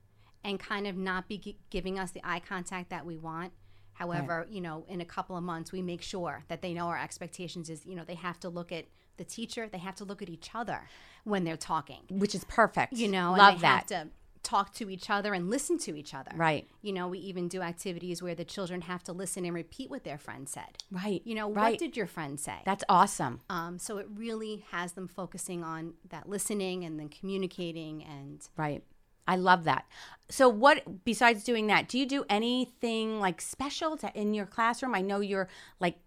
and 0.42 0.58
kind 0.58 0.88
of 0.88 0.96
not 0.96 1.28
be 1.28 1.38
gi- 1.38 1.58
giving 1.70 2.00
us 2.00 2.10
the 2.10 2.20
eye 2.24 2.40
contact 2.40 2.90
that 2.90 3.06
we 3.06 3.16
want. 3.16 3.52
However, 3.92 4.44
you 4.50 4.60
know, 4.60 4.84
in 4.88 5.00
a 5.00 5.04
couple 5.04 5.36
of 5.36 5.44
months, 5.44 5.70
we 5.70 5.82
make 5.82 6.02
sure 6.02 6.44
that 6.48 6.62
they 6.62 6.74
know 6.74 6.86
our 6.88 6.98
expectations 6.98 7.70
is, 7.70 7.86
you 7.86 7.94
know, 7.94 8.04
they 8.04 8.14
have 8.16 8.40
to 8.40 8.48
look 8.48 8.72
at 8.72 8.86
the 9.18 9.24
teacher, 9.24 9.68
they 9.70 9.78
have 9.78 9.94
to 9.96 10.04
look 10.04 10.22
at 10.22 10.28
each 10.30 10.50
other 10.54 10.88
when 11.24 11.44
they're 11.44 11.56
talking, 11.56 12.00
which 12.10 12.34
is 12.34 12.44
perfect 12.44 12.94
you 12.94 13.08
know, 13.08 13.34
I 13.34 13.38
love 13.38 13.60
that 13.60 13.90
have 13.90 14.04
to 14.06 14.08
talk 14.44 14.72
to 14.72 14.88
each 14.88 15.10
other 15.10 15.34
and 15.34 15.50
listen 15.50 15.76
to 15.78 15.94
each 15.98 16.14
other. 16.14 16.30
right 16.36 16.66
You 16.80 16.92
know, 16.92 17.08
we 17.08 17.18
even 17.18 17.48
do 17.48 17.60
activities 17.60 18.22
where 18.22 18.34
the 18.34 18.44
children 18.44 18.82
have 18.82 19.02
to 19.04 19.12
listen 19.12 19.44
and 19.44 19.52
repeat 19.54 19.90
what 19.90 20.04
their 20.04 20.16
friend 20.16 20.48
said. 20.48 20.78
right 20.90 21.20
You 21.24 21.34
know, 21.34 21.50
right 21.50 21.72
what 21.72 21.78
did 21.78 21.96
your 21.96 22.06
friend 22.06 22.38
say? 22.40 22.56
that's 22.64 22.84
awesome 22.88 23.40
um, 23.50 23.78
so 23.78 23.98
it 23.98 24.06
really 24.14 24.64
has 24.70 24.92
them 24.92 25.08
focusing 25.08 25.62
on 25.64 25.94
that 26.08 26.28
listening 26.28 26.84
and 26.84 26.98
then 26.98 27.08
communicating 27.10 28.02
and 28.04 28.48
Right. 28.56 28.82
I 29.26 29.36
love 29.36 29.64
that. 29.64 29.84
So 30.30 30.48
what 30.48 31.04
besides 31.04 31.44
doing 31.44 31.66
that, 31.66 31.86
do 31.86 31.98
you 31.98 32.06
do 32.06 32.24
anything 32.30 33.20
like 33.20 33.42
special 33.42 33.96
to 33.98 34.10
in 34.18 34.32
your 34.32 34.46
classroom? 34.46 34.94
I 34.94 35.02
know 35.02 35.20
you're 35.20 35.48
like 35.80 35.98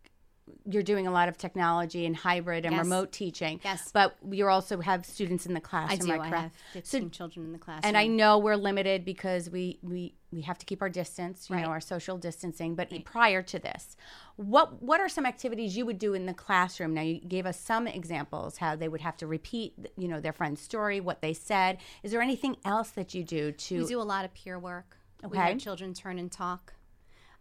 you're 0.70 0.84
doing 0.84 1.08
a 1.08 1.12
lot 1.12 1.28
of 1.30 1.38
technology 1.38 2.06
and 2.06 2.16
hybrid 2.16 2.66
and 2.66 2.76
Yes. 2.76 2.84
remote 2.84 3.12
teaching. 3.12 3.60
Yes. 3.64 3.90
But 3.92 4.16
you 4.30 4.48
also 4.48 4.80
have 4.82 5.06
students 5.06 5.46
in 5.46 5.54
the 5.54 5.62
I 5.74 5.96
do. 5.96 6.12
I 6.12 6.18
correct? 6.18 6.56
have 6.76 6.86
So 6.86 7.08
children 7.10 7.46
in 7.48 7.52
the 7.52 7.58
classroom. 7.60 7.88
and 7.90 7.98
I 7.98 8.08
know 8.08 8.38
we're 8.38 8.56
limited 8.56 9.06
because 9.06 9.50
we 9.50 9.80
we 9.82 10.16
we 10.32 10.42
have 10.42 10.58
to 10.60 10.66
keep 10.66 10.82
our 10.82 10.88
distance, 10.90 11.50
you 11.50 11.56
Right. 11.58 11.64
know, 11.64 11.70
our 11.72 11.82
social 11.82 12.18
distancing. 12.18 12.74
But 12.76 12.90
prior 13.04 13.42
to 13.44 13.60
this, 13.60 13.98
what 14.38 14.82
what 14.82 15.00
are 15.02 15.10
some 15.10 15.26
activities 15.26 15.76
you 15.76 15.86
would 15.86 16.00
do 16.00 16.14
in 16.14 16.26
the 16.26 16.34
classroom? 16.34 16.94
Now 16.94 17.02
you 17.02 17.20
gave 17.20 17.46
us 17.46 17.60
some 17.60 17.86
examples 17.88 18.58
how 18.58 18.76
they 18.76 18.88
would 18.88 19.02
have 19.02 19.18
to 19.18 19.28
repeat, 19.28 19.74
you 19.98 20.08
know, 20.08 20.20
their 20.22 20.34
friend's 20.34 20.62
story, 20.62 21.00
what 21.02 21.22
they 21.22 21.34
said. 21.34 21.78
Is 22.04 22.12
there 22.12 22.22
anything 22.22 22.56
else 22.64 22.90
that 22.92 23.14
you 23.14 23.24
do 23.24 23.52
to? 23.52 23.80
we 23.82 23.86
do 23.86 24.00
a 24.00 24.04
lot 24.04 24.24
of 24.26 24.34
peer 24.34 24.58
work. 24.58 24.98
We 25.22 25.28
Okay. 25.38 25.50
have 25.52 25.58
children 25.60 25.94
turn 25.94 26.18
and 26.18 26.32
talk. 26.32 26.74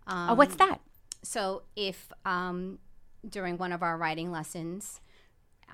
oh, 0.09 0.35
what's 0.35 0.57
that? 0.57 0.81
So 1.23 1.63
if 1.77 2.11
um, 2.25 2.79
during 3.29 3.59
one 3.59 3.73
of 3.73 3.83
our 3.83 3.97
writing 3.97 4.31
lessons, 4.31 5.01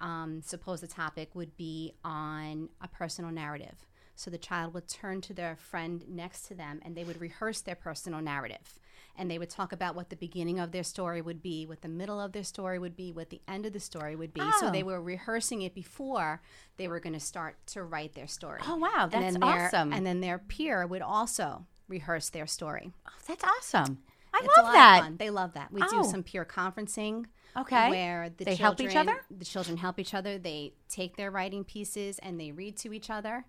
um, 0.00 0.43
suppose 0.43 0.81
the 0.81 0.87
topic 0.87 1.35
would 1.35 1.57
be 1.57 1.93
on 2.05 2.69
a 2.81 2.88
personal 2.88 3.31
narrative. 3.31 3.87
So 4.15 4.31
the 4.31 4.38
child 4.38 4.73
would 4.75 4.88
turn 4.88 5.21
to 5.23 5.35
their 5.35 5.57
friend 5.57 6.05
next 6.09 6.43
to 6.49 6.55
them 6.55 6.81
and 6.83 6.97
they 6.97 7.05
would 7.05 7.21
rehearse 7.21 7.61
their 7.61 7.75
personal 7.75 8.21
narrative. 8.23 8.79
And 9.19 9.31
they 9.31 9.38
would 9.38 9.49
talk 9.50 9.73
about 9.73 9.95
what 9.95 10.11
the 10.11 10.17
beginning 10.17 10.59
of 10.59 10.73
their 10.73 10.83
story 10.83 11.23
would 11.23 11.43
be, 11.43 11.65
what 11.67 11.81
the 11.81 11.88
middle 11.88 12.21
of 12.21 12.33
their 12.33 12.45
story 12.45 12.79
would 12.79 12.97
be, 12.97 13.12
what 13.12 13.31
the 13.31 13.41
end 13.49 13.65
of 13.65 13.73
the 13.73 13.81
story 13.81 14.15
would 14.17 14.35
be. 14.35 14.41
So 14.61 14.69
Oh. 14.69 14.71
they 14.71 14.83
were 14.83 15.00
rehearsing 15.00 15.62
it 15.62 15.75
before 15.75 16.43
they 16.76 16.88
were 16.88 17.00
going 17.00 17.15
to 17.15 17.21
start 17.21 17.57
to 17.69 17.83
write 17.83 18.15
their 18.15 18.26
story. 18.26 18.61
Oh, 18.67 18.76
wow, 18.76 19.09
that's 19.11 19.33
then 19.33 19.41
their- 19.41 19.67
awesome. 19.67 19.93
And 19.93 20.07
then 20.07 20.21
their 20.21 20.38
peer 20.38 20.87
would 20.87 21.00
also 21.03 21.67
rehearse 21.88 22.29
their 22.29 22.47
story. 22.47 22.93
Oh, 23.09 23.12
that's 23.26 23.45
awesome. 23.45 24.03
I 24.35 24.41
It's 24.45 24.57
love 24.59 24.73
that. 24.73 25.19
They 25.19 25.31
love 25.31 25.55
that. 25.55 25.73
We 25.73 25.81
Oh. 25.83 26.03
do 26.03 26.11
some 26.11 26.23
peer 26.23 26.45
conferencing. 26.45 27.26
Okay. 27.59 27.91
Where 27.91 28.31
the 28.31 28.45
They 28.45 28.55
help 28.55 28.81
each 28.81 28.97
other? 28.97 29.21
The 29.31 29.45
children 29.45 29.77
help 29.77 29.99
each 29.99 30.15
other. 30.15 30.39
They 30.39 30.75
take 30.89 31.17
their 31.17 31.31
writing 31.31 31.65
pieces 31.65 32.19
and 32.19 32.39
they 32.41 32.53
read 32.53 32.77
to 32.79 32.93
each 32.93 33.11
other, 33.11 33.45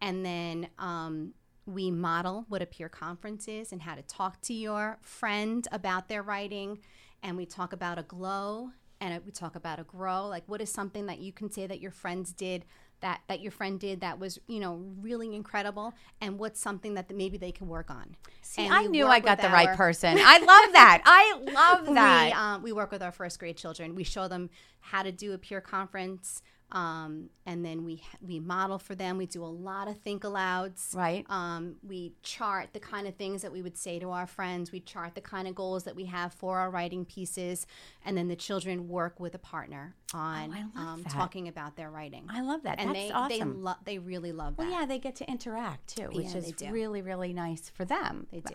and 0.00 0.24
then 0.24 0.68
um, 0.78 1.34
we 1.66 1.90
model 1.90 2.44
what 2.48 2.62
a 2.62 2.66
peer 2.66 2.88
conference 2.88 3.46
is 3.48 3.72
and 3.72 3.82
how 3.82 3.94
to 3.94 4.02
talk 4.02 4.40
to 4.42 4.54
your 4.54 4.98
friend 5.00 5.68
about 5.70 6.08
their 6.08 6.22
writing, 6.22 6.80
and 7.22 7.36
we 7.36 7.46
talk 7.46 7.72
about 7.72 7.98
a 7.98 8.02
glow 8.02 8.70
and 9.00 9.20
we 9.24 9.32
talk 9.32 9.56
about 9.56 9.80
a 9.80 9.84
grow. 9.84 10.28
Like, 10.28 10.44
what 10.46 10.60
is 10.60 10.72
something 10.72 11.06
that 11.06 11.18
you 11.18 11.32
can 11.32 11.50
say 11.50 11.66
that 11.66 11.80
your 11.80 11.90
friends 11.90 12.32
did 12.32 12.64
that 13.02 13.20
that 13.28 13.40
your 13.40 13.52
friend 13.52 13.78
did 13.78 14.00
that 14.00 14.18
was 14.18 14.38
you 14.46 14.58
know 14.58 14.82
really 15.00 15.34
incredible, 15.34 15.94
and 16.20 16.38
what's 16.38 16.60
something 16.60 16.94
that 16.94 17.14
maybe 17.14 17.36
they 17.36 17.52
can 17.52 17.68
work 17.68 17.90
on. 17.90 18.16
See, 18.40 18.64
And 18.64 18.72
I 18.74 18.84
knew 18.84 19.06
I 19.06 19.20
got 19.20 19.40
the 19.40 19.48
right 19.48 19.76
person. 19.76 20.16
I 20.20 20.38
love 20.38 20.72
that. 20.72 21.02
I 21.04 21.38
love 21.52 21.94
that. 21.94 22.26
we, 22.26 22.32
um, 22.32 22.62
we 22.62 22.72
work 22.72 22.90
with 22.90 23.02
our 23.02 23.12
first 23.12 23.38
grade 23.38 23.56
children. 23.56 23.94
We 23.94 24.04
show 24.04 24.28
them 24.28 24.50
how 24.80 25.02
to 25.02 25.12
do 25.12 25.32
a 25.32 25.38
peer 25.38 25.60
conference, 25.60 26.42
um, 26.72 27.28
and 27.46 27.64
then 27.64 27.84
we 27.84 28.02
we 28.20 28.40
model 28.40 28.78
for 28.78 28.94
them. 28.94 29.16
We 29.18 29.26
do 29.26 29.44
a 29.44 29.46
lot 29.46 29.88
of 29.88 29.98
think 29.98 30.22
alouds. 30.24 30.94
Right. 30.96 31.24
Um, 31.28 31.76
we 31.86 32.12
chart 32.22 32.70
the 32.72 32.80
kind 32.80 33.06
of 33.06 33.14
things 33.16 33.42
that 33.42 33.52
we 33.52 33.62
would 33.62 33.76
say 33.76 33.98
to 33.98 34.10
our 34.10 34.26
friends. 34.26 34.72
We 34.72 34.80
chart 34.80 35.14
the 35.14 35.20
kind 35.20 35.46
of 35.46 35.54
goals 35.54 35.84
that 35.84 35.94
we 35.94 36.06
have 36.06 36.32
for 36.32 36.58
our 36.58 36.70
writing 36.70 37.04
pieces, 37.04 37.66
and 38.04 38.16
then 38.16 38.28
the 38.28 38.36
children 38.36 38.88
work 38.88 39.20
with 39.20 39.34
a 39.34 39.38
partner 39.38 39.94
on 40.14 40.70
Oh, 40.76 40.80
um, 40.80 41.04
talking 41.04 41.48
about 41.48 41.76
their 41.76 41.90
writing. 41.90 42.26
I 42.30 42.40
love 42.42 42.62
that. 42.64 42.78
and 42.78 42.90
That's 42.90 42.98
they 42.98 43.10
awesome. 43.10 43.38
they 43.38 43.44
lo- 43.44 43.74
they 43.84 43.98
really 43.98 44.32
love 44.32 44.56
that. 44.56 44.62
Well, 44.66 44.80
yeah, 44.80 44.86
they 44.86 44.98
get 44.98 45.16
to 45.16 45.30
interact 45.30 45.96
too, 45.96 46.08
which 46.12 46.26
Yeah, 46.28 46.36
is 46.38 46.52
really, 46.70 47.02
really 47.02 47.32
nice 47.32 47.68
for 47.70 47.84
them. 47.84 48.26
They 48.32 48.40
do. 48.40 48.52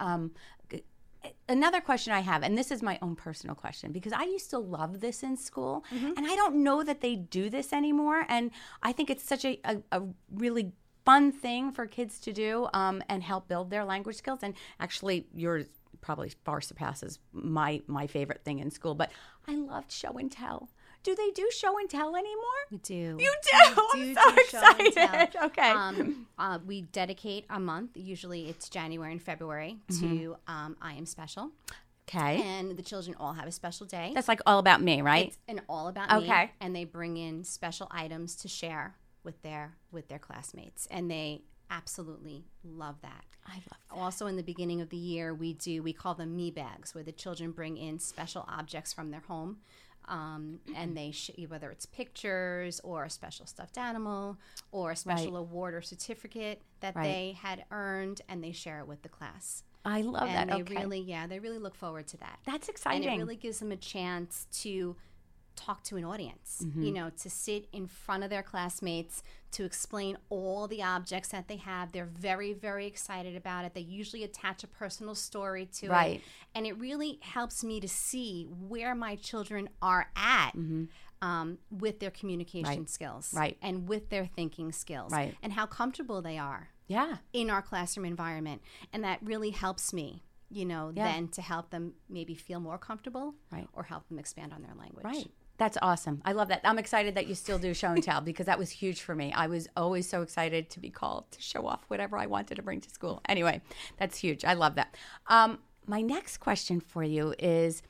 Another 1.49 1.81
question 1.81 2.13
I 2.13 2.19
have, 2.19 2.43
and 2.43 2.57
this 2.57 2.71
is 2.71 2.81
my 2.81 2.99
own 3.01 3.15
personal 3.15 3.55
question, 3.55 3.91
because 3.91 4.13
I 4.13 4.23
used 4.23 4.49
to 4.49 4.59
love 4.59 4.99
this 4.99 5.23
in 5.23 5.37
school, 5.37 5.83
Mm-hmm. 5.93 6.11
and 6.17 6.27
I 6.27 6.35
don't 6.35 6.63
know 6.63 6.83
that 6.83 7.01
they 7.01 7.15
do 7.15 7.49
this 7.49 7.71
anymore. 7.73 8.25
And 8.27 8.51
I 8.83 8.91
think 8.91 9.09
it's 9.09 9.23
such 9.23 9.45
a, 9.45 9.59
a, 9.63 9.77
a 9.91 10.03
really 10.33 10.73
fun 11.05 11.31
thing 11.31 11.71
for 11.71 11.85
kids 11.85 12.19
to 12.19 12.33
do 12.33 12.67
um, 12.73 13.01
and 13.07 13.23
help 13.23 13.47
build 13.47 13.69
their 13.69 13.85
language 13.85 14.17
skills. 14.17 14.39
And 14.43 14.53
actually, 14.79 15.27
yours 15.33 15.67
probably 16.01 16.31
far 16.45 16.61
surpasses 16.61 17.19
my 17.33 17.81
my 17.87 18.07
favorite 18.07 18.43
thing 18.43 18.59
in 18.59 18.69
school. 18.69 18.93
But 18.93 19.11
I 19.47 19.55
loved 19.55 19.91
show 19.91 20.11
and 20.17 20.31
tell. 20.31 20.69
Do 21.03 21.15
they 21.15 21.31
do 21.31 21.49
show 21.51 21.77
and 21.77 21.89
tell 21.89 22.15
anymore? 22.15 22.43
We 22.71 22.77
do. 22.79 23.17
You 23.19 23.33
do. 23.43 23.81
We 23.93 24.01
I'm 24.03 24.13
do 24.13 24.13
so 24.15 24.31
do 24.35 24.43
show 24.49 24.57
and 24.79 24.93
tell. 24.93 25.03
excited. 25.13 25.35
Okay. 25.43 25.69
Um, 25.71 26.27
uh, 26.37 26.59
we 26.65 26.81
dedicate 26.81 27.45
a 27.49 27.59
month. 27.59 27.91
Usually, 27.95 28.49
it's 28.49 28.69
January 28.69 29.11
and 29.13 29.21
February 29.21 29.77
to 29.89 29.95
Mm-hmm. 29.95 30.53
um, 30.53 30.75
I 30.81 30.93
am 30.93 31.05
special, 31.05 31.51
okay. 32.09 32.41
and 32.41 32.75
the 32.75 32.81
children 32.83 33.15
all 33.19 33.33
have 33.33 33.47
a 33.47 33.51
special 33.51 33.85
day. 33.85 34.11
That's 34.13 34.27
like 34.27 34.41
all 34.45 34.59
about 34.59 34.81
me, 34.81 35.01
right? 35.01 35.27
It's 35.27 35.37
an 35.47 35.61
all 35.69 35.87
about 35.87 36.09
me. 36.11 36.25
Okay. 36.25 36.51
And 36.59 36.75
they 36.75 36.83
bring 36.83 37.15
in 37.17 37.43
special 37.45 37.87
items 37.91 38.35
to 38.37 38.47
share 38.47 38.95
with 39.23 39.41
their 39.43 39.75
with 39.91 40.09
their 40.09 40.19
classmates, 40.19 40.87
and 40.91 41.09
they 41.09 41.43
absolutely 41.69 42.43
love 42.63 42.95
that. 43.01 43.23
I 43.45 43.55
love 43.55 43.63
that. 43.69 43.97
Also, 43.97 44.27
in 44.27 44.35
the 44.35 44.43
beginning 44.43 44.81
of 44.81 44.89
the 44.89 44.97
year, 44.97 45.33
we 45.33 45.53
do 45.53 45.81
we 45.81 45.93
call 45.93 46.15
them 46.15 46.35
me 46.35 46.51
bags, 46.51 46.93
where 46.93 47.03
the 47.03 47.11
children 47.13 47.51
bring 47.51 47.77
in 47.77 47.99
special 47.99 48.45
objects 48.49 48.91
from 48.91 49.11
their 49.11 49.21
home, 49.27 49.57
um, 50.07 50.59
and 50.75 50.95
they 50.95 51.11
sh- 51.11 51.31
whether 51.47 51.69
it's 51.71 51.85
pictures 51.85 52.79
or 52.83 53.05
a 53.05 53.09
special 53.09 53.45
stuffed 53.45 53.77
animal 53.77 54.37
or 54.71 54.91
a 54.91 54.95
special 54.95 55.33
Right. 55.33 55.39
award 55.39 55.73
or 55.73 55.81
certificate 55.81 56.61
that 56.79 56.95
Right. 56.95 57.03
they 57.03 57.31
had 57.41 57.65
earned, 57.71 58.21
and 58.29 58.43
they 58.43 58.51
share 58.51 58.79
it 58.79 58.87
with 58.87 59.01
the 59.01 59.09
class. 59.09 59.63
I 59.85 60.01
love 60.01 60.23
and 60.27 60.49
that. 60.49 60.55
they 60.55 60.61
okay. 60.63 60.75
really, 60.81 60.99
yeah, 60.99 61.27
they 61.27 61.39
really 61.39 61.59
look 61.59 61.75
forward 61.75 62.07
to 62.07 62.17
that. 62.17 62.39
That's 62.45 62.67
And 62.67 62.75
exciting. 62.75 63.09
it 63.09 63.17
really 63.17 63.37
gives 63.37 63.59
them 63.59 63.71
a 63.71 63.77
chance 63.77 64.47
to 64.63 64.95
talk 65.57 65.83
to 65.83 65.97
an 65.97 66.05
audience, 66.05 66.61
Mm-hmm. 66.63 66.83
you 66.83 66.91
know, 66.93 67.09
to 67.09 67.29
sit 67.29 67.67
in 67.73 67.87
front 67.87 68.23
of 68.23 68.29
their 68.29 68.43
classmates, 68.43 69.21
to 69.51 69.65
explain 69.65 70.17
all 70.29 70.67
the 70.67 70.81
objects 70.83 71.29
that 71.29 71.47
they 71.49 71.57
have. 71.57 71.91
They're 71.91 72.05
very, 72.05 72.53
very 72.53 72.85
excited 72.85 73.35
about 73.35 73.65
it. 73.65 73.73
They 73.73 73.81
usually 73.81 74.23
attach 74.23 74.63
a 74.63 74.67
personal 74.67 75.15
story 75.15 75.65
to 75.79 75.89
Right. 75.89 76.15
it. 76.17 76.21
And 76.55 76.65
it 76.65 76.77
really 76.77 77.19
helps 77.21 77.63
me 77.63 77.79
to 77.81 77.87
see 77.89 78.43
where 78.45 78.95
my 78.95 79.15
children 79.15 79.67
are 79.81 80.09
at. 80.15 80.51
Um, 81.19 81.57
with 81.71 81.99
their 81.99 82.11
communication 82.11 82.69
Mm-hmm. 82.69 82.81
Right. 82.81 82.89
skills, 82.89 83.33
Right. 83.33 83.57
and 83.63 83.87
with 83.89 84.09
their 84.09 84.27
thinking 84.27 84.71
skills, 84.71 85.11
Right. 85.11 85.35
and 85.41 85.51
how 85.53 85.65
comfortable 85.65 86.21
they 86.21 86.37
are 86.37 86.69
yeah. 86.87 87.17
in 87.33 87.49
our 87.49 87.63
classroom 87.63 88.05
environment. 88.05 88.61
And 88.93 89.03
that 89.03 89.17
really 89.23 89.49
helps 89.49 89.91
me, 89.93 90.21
you 90.51 90.63
know, 90.63 90.91
Yeah. 90.95 91.05
then 91.11 91.29
to 91.29 91.41
help 91.41 91.71
them 91.71 91.95
maybe 92.07 92.35
feel 92.35 92.59
more 92.59 92.77
comfortable 92.77 93.33
Right. 93.51 93.67
or 93.73 93.81
help 93.83 94.07
them 94.09 94.19
expand 94.19 94.53
on 94.53 94.61
their 94.61 94.75
language. 94.75 95.05
Right. 95.05 95.31
That's 95.57 95.77
awesome. 95.81 96.21
I 96.23 96.33
love 96.33 96.49
that. 96.49 96.61
I'm 96.63 96.77
excited 96.77 97.15
that 97.15 97.27
you 97.27 97.33
still 97.33 97.57
do 97.57 97.73
show 97.73 97.89
and 97.89 98.03
tell 98.03 98.21
because 98.21 98.45
that 98.45 98.59
was 98.59 98.69
huge 98.69 99.01
for 99.01 99.15
me. 99.15 99.33
I 99.33 99.47
was 99.47 99.67
always 99.75 100.07
so 100.07 100.21
excited 100.21 100.69
to 100.69 100.79
be 100.79 100.89
called 100.89 101.31
to 101.31 101.41
show 101.41 101.65
off 101.65 101.83
whatever 101.87 102.17
I 102.17 102.27
wanted 102.27 102.55
to 102.55 102.61
bring 102.61 102.79
to 102.81 102.89
school. 102.89 103.21
Anyway, 103.27 103.61
that's 103.97 104.19
huge. 104.19 104.45
I 104.45 104.53
love 104.53 104.75
that. 104.75 104.95
Um, 105.27 105.59
my 105.87 106.01
next 106.01 106.37
question 106.37 106.79
for 106.79 107.03
you 107.03 107.33
is 107.39 107.81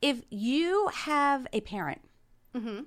if 0.00 0.22
you 0.30 0.88
have 0.88 1.46
a 1.52 1.60
parent 1.60 2.00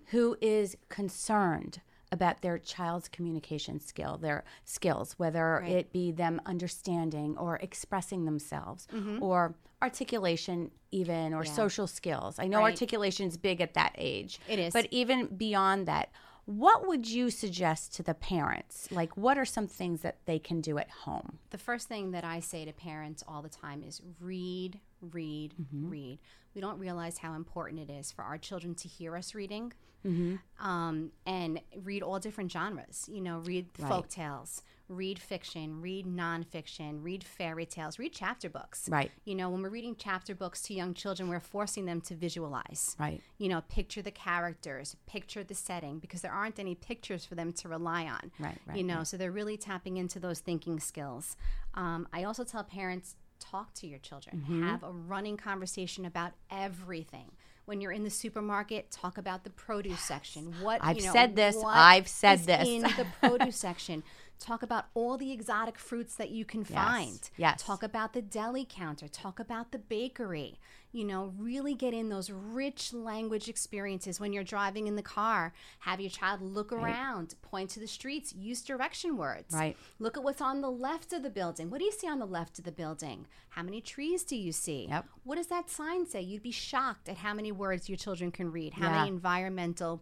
who 0.07 0.37
is 0.41 0.77
concerned 0.89 1.81
about 2.15 2.41
their 2.41 2.57
child's 2.57 3.07
communication 3.07 3.79
skill, 3.79 4.17
their 4.17 4.43
skills, 4.63 5.13
whether 5.19 5.59
it 5.67 5.91
be 5.93 6.11
them 6.11 6.41
understanding 6.47 7.37
or 7.37 7.57
expressing 7.57 8.25
themselves 8.25 8.87
or 9.21 9.53
articulation 9.81 10.71
even 10.91 11.33
or 11.33 11.45
social 11.45 11.85
skills. 11.85 12.39
I 12.39 12.47
know 12.47 12.59
Right. 12.59 12.71
articulation 12.71 13.27
is 13.27 13.37
big 13.37 13.61
at 13.61 13.73
that 13.75 13.93
age. 13.97 14.39
It 14.47 14.57
is. 14.59 14.73
But 14.73 14.87
even 14.91 15.27
beyond 15.35 15.87
that, 15.87 16.09
what 16.45 16.87
would 16.87 17.09
you 17.09 17.29
suggest 17.29 17.93
to 17.95 18.03
the 18.03 18.13
parents? 18.13 18.87
Like 18.91 19.17
what 19.17 19.37
are 19.37 19.45
some 19.45 19.67
things 19.67 20.01
that 20.01 20.17
they 20.25 20.39
can 20.39 20.61
do 20.61 20.77
at 20.77 20.89
home? 20.89 21.39
The 21.49 21.57
first 21.57 21.87
thing 21.87 22.11
that 22.11 22.23
I 22.23 22.39
say 22.39 22.65
to 22.65 22.71
parents 22.71 23.23
all 23.27 23.41
the 23.41 23.49
time 23.49 23.83
is 23.83 24.01
read, 24.19 24.79
read, 25.01 25.53
Mm-hmm. 25.61 25.89
read. 25.89 26.19
We 26.53 26.61
don't 26.61 26.79
realize 26.79 27.17
how 27.17 27.33
important 27.33 27.81
it 27.89 27.91
is 27.91 28.11
for 28.13 28.23
our 28.23 28.37
children 28.37 28.75
to 28.75 28.87
hear 28.87 29.17
us 29.17 29.35
reading. 29.35 29.73
Mm-hmm. 30.05 30.35
Um, 30.65 31.11
and 31.25 31.59
read 31.83 32.03
all 32.03 32.19
different 32.19 32.51
genres. 32.51 33.09
You 33.11 33.21
know, 33.21 33.39
read 33.39 33.67
Right. 33.79 33.89
folk 33.89 34.07
tales, 34.09 34.61
read 34.87 35.17
fiction, 35.19 35.81
read 35.81 36.05
nonfiction, 36.05 37.03
read 37.03 37.23
fairy 37.23 37.65
tales, 37.65 37.97
read 37.99 38.13
chapter 38.13 38.49
books. 38.49 38.87
Right. 38.87 39.11
You 39.25 39.35
know, 39.35 39.49
when 39.49 39.61
we're 39.63 39.69
reading 39.69 39.95
chapter 39.97 40.35
books 40.35 40.61
to 40.63 40.73
young 40.73 40.93
children, 40.93 41.27
we're 41.27 41.39
forcing 41.39 41.85
them 41.85 42.01
to 42.01 42.15
visualize. 42.15 42.95
Right. 42.99 43.21
You 43.37 43.49
know, 43.49 43.61
picture 43.61 44.01
the 44.01 44.11
characters, 44.11 44.95
picture 45.07 45.43
the 45.43 45.55
setting, 45.55 45.99
because 45.99 46.21
there 46.21 46.31
aren't 46.31 46.59
any 46.59 46.75
pictures 46.75 47.25
for 47.25 47.35
them 47.35 47.51
to 47.53 47.67
rely 47.69 48.05
on. 48.05 48.31
Right, 48.39 48.57
right, 48.67 48.77
You 48.77 48.83
know, 48.83 49.03
so 49.03 49.17
they're 49.17 49.31
really 49.31 49.57
tapping 49.57 49.97
into 49.97 50.19
those 50.19 50.39
thinking 50.39 50.79
skills. 50.79 51.35
Um, 51.73 52.07
I 52.13 52.23
also 52.23 52.43
tell 52.43 52.63
parents 52.63 53.15
talk 53.39 53.73
to 53.75 53.87
your 53.87 53.99
children, 53.99 54.41
Mm-hmm. 54.43 54.67
have 54.67 54.83
a 54.83 54.91
running 54.91 55.35
conversation 55.37 56.05
about 56.05 56.33
everything. 56.49 57.31
When 57.65 57.81
you're 57.81 57.91
in 57.91 58.03
the 58.03 58.09
supermarket, 58.09 58.91
talk 58.91 59.17
about 59.17 59.43
the 59.43 59.49
produce 59.49 59.99
section. 59.99 60.53
What 60.61 60.79
I've 60.83 60.97
you 60.97 61.05
know, 61.05 61.13
said 61.13 61.35
this. 61.35 61.57
I've 61.65 62.07
said 62.07 62.39
this. 62.41 62.67
in 62.67 62.83
the 62.83 63.07
produce 63.19 63.57
section. 63.57 64.03
Talk 64.39 64.61
about 64.63 64.85
all 64.93 65.17
the 65.17 65.31
exotic 65.31 65.77
fruits 65.79 66.15
that 66.15 66.29
you 66.29 66.45
can 66.45 66.63
find. 66.63 67.29
yes. 67.37 67.61
Talk 67.63 67.83
about 67.83 68.13
the 68.13 68.21
deli 68.21 68.65
counter. 68.69 69.07
Talk 69.07 69.39
about 69.39 69.71
the 69.71 69.79
bakery. 69.79 70.59
You 70.91 71.03
know, 71.03 71.33
really 71.37 71.73
get 71.73 71.93
in 71.93 72.07
those 72.09 72.29
rich 72.29 72.93
language 72.93 73.49
experiences 73.49 74.19
when 74.19 74.31
you're 74.31 74.43
driving 74.45 74.87
in 74.87 74.95
the 74.95 75.01
car. 75.01 75.53
Have 75.79 75.99
your 75.99 76.09
child 76.09 76.41
look 76.41 76.71
around, 76.71 77.35
point 77.41 77.69
to 77.71 77.79
the 77.81 77.87
streets, 77.87 78.33
use 78.33 78.61
direction 78.61 79.17
words. 79.17 79.53
Right. 79.53 79.75
Look 79.99 80.15
at 80.15 80.23
what's 80.23 80.39
on 80.41 80.61
the 80.61 80.71
left 80.71 81.11
of 81.11 81.21
the 81.23 81.29
building. 81.29 81.69
What 81.69 81.79
do 81.79 81.85
you 81.85 81.91
see 81.91 82.07
on 82.07 82.19
the 82.19 82.25
left 82.27 82.59
of 82.59 82.65
the 82.65 82.71
building? 82.71 83.27
How 83.49 83.63
many 83.63 83.81
trees 83.81 84.23
do 84.23 84.37
you 84.37 84.51
see? 84.53 84.87
Yep. 84.89 85.05
What 85.23 85.35
does 85.35 85.47
that 85.47 85.69
sign 85.69 86.05
say? 86.05 86.21
You'd 86.21 86.43
be 86.43 86.51
shocked 86.51 87.09
at 87.09 87.17
how 87.17 87.33
many 87.33 87.51
words 87.51 87.89
your 87.89 87.97
children 87.97 88.31
can 88.31 88.51
read, 88.51 88.73
how 88.75 88.85
Yeah. 88.89 88.95
many 88.99 89.09
environmental 89.09 90.01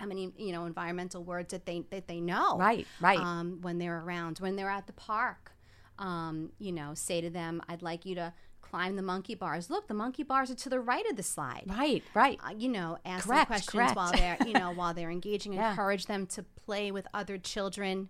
how 0.00 0.06
many 0.06 0.32
you 0.36 0.52
know 0.52 0.64
environmental 0.64 1.22
words 1.22 1.50
that 1.52 1.64
they 1.66 1.84
that 1.90 2.06
they 2.08 2.20
know 2.20 2.58
Right, 2.58 2.86
right. 3.00 3.18
um, 3.18 3.58
when 3.62 3.78
they're 3.78 4.00
around 4.00 4.38
when 4.38 4.56
they're 4.56 4.70
at 4.80 4.86
the 4.86 4.92
park 4.94 5.52
Um, 5.98 6.52
you 6.58 6.72
know, 6.72 6.94
say 6.94 7.20
to 7.20 7.28
them, 7.30 7.60
I'd 7.68 7.82
like 7.82 8.06
you 8.06 8.14
to 8.14 8.32
climb 8.62 8.96
the 8.96 9.02
monkey 9.02 9.34
bars. 9.34 9.68
Look, 9.68 9.86
the 9.86 9.94
monkey 10.04 10.22
bars 10.22 10.50
are 10.50 10.54
to 10.64 10.68
the 10.70 10.80
right 10.80 11.04
of 11.10 11.16
the 11.16 11.22
slide. 11.22 11.64
Right, 11.66 12.02
right. 12.14 12.38
Uh, 12.42 12.54
you 12.56 12.68
know, 12.76 12.96
ask 13.04 13.26
Correct, 13.26 13.40
them 13.40 13.46
questions 13.54 13.72
correct. 13.72 13.96
while 13.96 14.12
they're, 14.12 14.38
you 14.46 14.54
know, 14.54 14.70
while 14.80 14.94
they're 14.94 15.10
engaging. 15.10 15.52
Yeah. 15.52 15.70
Encourage 15.72 16.06
them 16.06 16.26
to 16.28 16.42
play 16.64 16.90
with 16.90 17.06
other 17.12 17.36
children. 17.36 18.08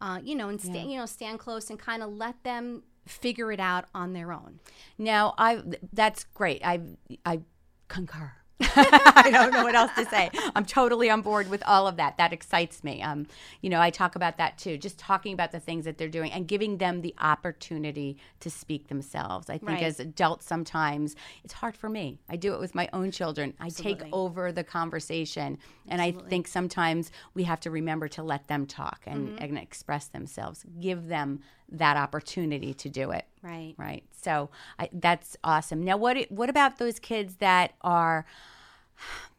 Uh, 0.00 0.18
you 0.28 0.34
know, 0.34 0.48
and 0.48 0.60
stand, 0.60 0.90
you 0.90 0.98
know, 0.98 1.06
stand 1.06 1.38
close 1.38 1.70
and 1.70 1.78
kind 1.78 2.02
of 2.02 2.08
let 2.12 2.42
them 2.42 2.82
figure 3.06 3.52
it 3.52 3.60
out 3.60 3.84
on 3.94 4.12
their 4.14 4.32
own. 4.32 4.58
Now, 4.96 5.34
I 5.38 5.62
that's 5.92 6.24
great. 6.34 6.60
I 6.64 6.80
I 7.24 7.40
concur. 7.88 8.32
I 8.76 9.30
don't 9.32 9.52
know 9.52 9.62
what 9.62 9.74
else 9.74 9.92
to 9.96 10.04
say. 10.06 10.30
I'm 10.56 10.64
totally 10.64 11.08
on 11.10 11.22
board 11.22 11.48
with 11.48 11.62
all 11.66 11.86
of 11.86 11.96
that. 11.96 12.16
That 12.18 12.32
excites 12.32 12.82
me. 12.82 13.00
Um, 13.02 13.26
you 13.60 13.70
know, 13.70 13.80
I 13.80 13.90
talk 13.90 14.16
about 14.16 14.36
that 14.38 14.58
too. 14.58 14.76
Just 14.76 14.98
talking 14.98 15.32
about 15.32 15.52
the 15.52 15.60
things 15.60 15.84
that 15.84 15.96
they're 15.98 16.08
doing 16.08 16.32
and 16.32 16.46
giving 16.48 16.78
them 16.78 17.00
the 17.02 17.14
opportunity 17.20 18.16
to 18.40 18.50
speak 18.50 18.88
themselves. 18.88 19.48
I 19.48 19.58
think 19.58 19.68
Right. 19.70 19.82
as 19.82 20.00
adults 20.00 20.46
sometimes 20.46 21.14
it's 21.44 21.52
hard 21.54 21.76
for 21.76 21.88
me. 21.88 22.18
I 22.28 22.36
do 22.36 22.52
it 22.54 22.60
with 22.60 22.74
my 22.74 22.88
own 22.92 23.10
children. 23.10 23.54
I 23.60 23.68
take 23.70 24.02
over 24.12 24.50
the 24.52 24.64
conversation, 24.64 25.58
and 25.86 26.02
I 26.02 26.10
think 26.12 26.48
sometimes 26.48 27.10
we 27.34 27.44
have 27.44 27.60
to 27.60 27.70
remember 27.70 28.08
to 28.08 28.22
let 28.22 28.48
them 28.48 28.66
talk 28.66 29.02
and, 29.06 29.28
Mm-hmm. 29.28 29.42
and 29.44 29.58
express 29.58 30.06
themselves. 30.06 30.64
Give 30.80 31.06
them 31.08 31.40
that 31.70 31.96
opportunity 31.96 32.74
to 32.74 32.88
do 32.88 33.10
it. 33.10 33.26
Right. 33.42 33.74
Right. 33.76 34.04
So 34.12 34.50
I, 34.78 34.88
that's 34.92 35.36
awesome. 35.44 35.84
Now, 35.84 35.96
what 35.96 36.18
what 36.30 36.50
about 36.50 36.78
those 36.78 36.98
kids 36.98 37.36
that 37.36 37.74
are 37.82 38.26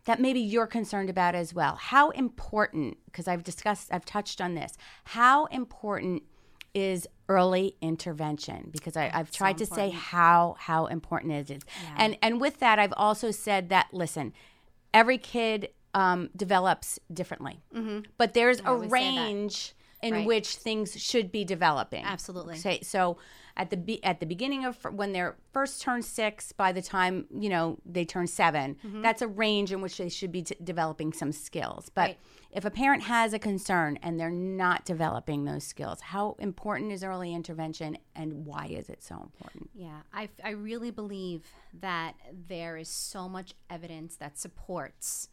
that 0.06 0.20
maybe 0.20 0.39
you're 0.39 0.68
concerned 0.68 1.10
about 1.10 1.36
as 1.36 1.54
well? 1.54 1.76
How 1.76 2.10
important? 2.12 2.98
Because 3.06 3.28
I've 3.28 3.44
discussed, 3.44 3.89
I've 3.92 4.06
touched 4.06 4.42
on 4.42 4.56
this. 4.56 4.78
How 5.04 5.46
important 5.46 6.24
is 6.74 7.08
early 7.28 7.76
intervention? 7.82 8.70
Because 8.72 8.96
I, 8.96 9.12
I've 9.13 9.32
tried 9.32 9.58
to 9.58 9.65
say 9.65 9.89
how 9.89 10.56
how 10.60 10.86
important 10.86 11.34
it 11.34 11.50
is, 11.52 11.63
and 11.98 12.18
and 12.22 12.39
with 12.39 12.60
that, 12.60 12.80
I've 12.80 12.94
also 12.96 13.32
said 13.32 13.70
that 13.70 13.88
listen, 13.92 14.34
every 14.94 15.18
kid 15.18 15.70
um, 15.94 16.30
develops 16.36 17.00
differently, 17.12 17.60
mm-hmm. 17.76 18.02
but 18.18 18.34
there's 18.34 18.60
a 18.62 18.68
always 18.68 18.89
that. 18.89 18.94
range 18.94 19.74
in 20.02 20.14
Right. 20.14 20.26
which 20.28 20.56
things 20.56 21.00
should 21.02 21.32
be 21.32 21.44
developing. 21.44 22.04
Absolutely. 22.06 22.58
Okay, 22.58 22.80
so 22.82 23.18
at 23.58 23.70
the 23.70 23.76
be- 23.78 24.02
at 24.04 24.22
the 24.22 24.26
beginning 24.26 24.64
of 24.64 24.82
when 24.86 25.12
they're 25.12 25.36
first 25.52 25.82
turn 25.82 26.02
six, 26.02 26.54
by 26.54 26.72
the 26.72 26.82
time 26.82 27.26
you 27.32 27.50
know 27.50 27.78
they 27.86 28.06
turn 28.06 28.26
7 28.28 28.76
Mm-hmm. 28.76 29.02
that's 29.02 29.22
a 29.22 29.28
range 29.28 29.72
in 29.74 29.82
which 29.82 29.98
they 29.98 30.08
should 30.10 30.32
be 30.32 30.44
t- 30.44 30.56
developing 30.64 31.12
some 31.12 31.34
skills. 31.34 31.90
But 31.90 32.02
Right. 32.12 32.18
if 32.52 32.64
a 32.64 32.72
parent 32.72 33.04
has 33.04 33.34
a 33.34 33.40
concern 33.40 34.00
and 34.02 34.18
they're 34.18 34.30
not 34.32 34.86
developing 34.86 35.44
those 35.44 35.66
skills, 35.66 36.00
how 36.00 36.38
important 36.40 36.94
is 36.94 37.04
early 37.04 37.34
intervention, 37.34 37.98
and 38.16 38.46
why 38.46 38.68
is 38.68 38.90
it 38.90 39.04
so 39.04 39.16
important? 39.22 39.70
Yeah, 39.74 40.02
I, 40.14 40.30
I 40.42 40.52
really 40.52 40.92
believe 40.92 41.44
that 41.82 42.14
there 42.48 42.78
is 42.78 42.88
so 42.88 43.28
much 43.28 43.54
evidence 43.70 44.16
that 44.16 44.38
supports 44.40 45.28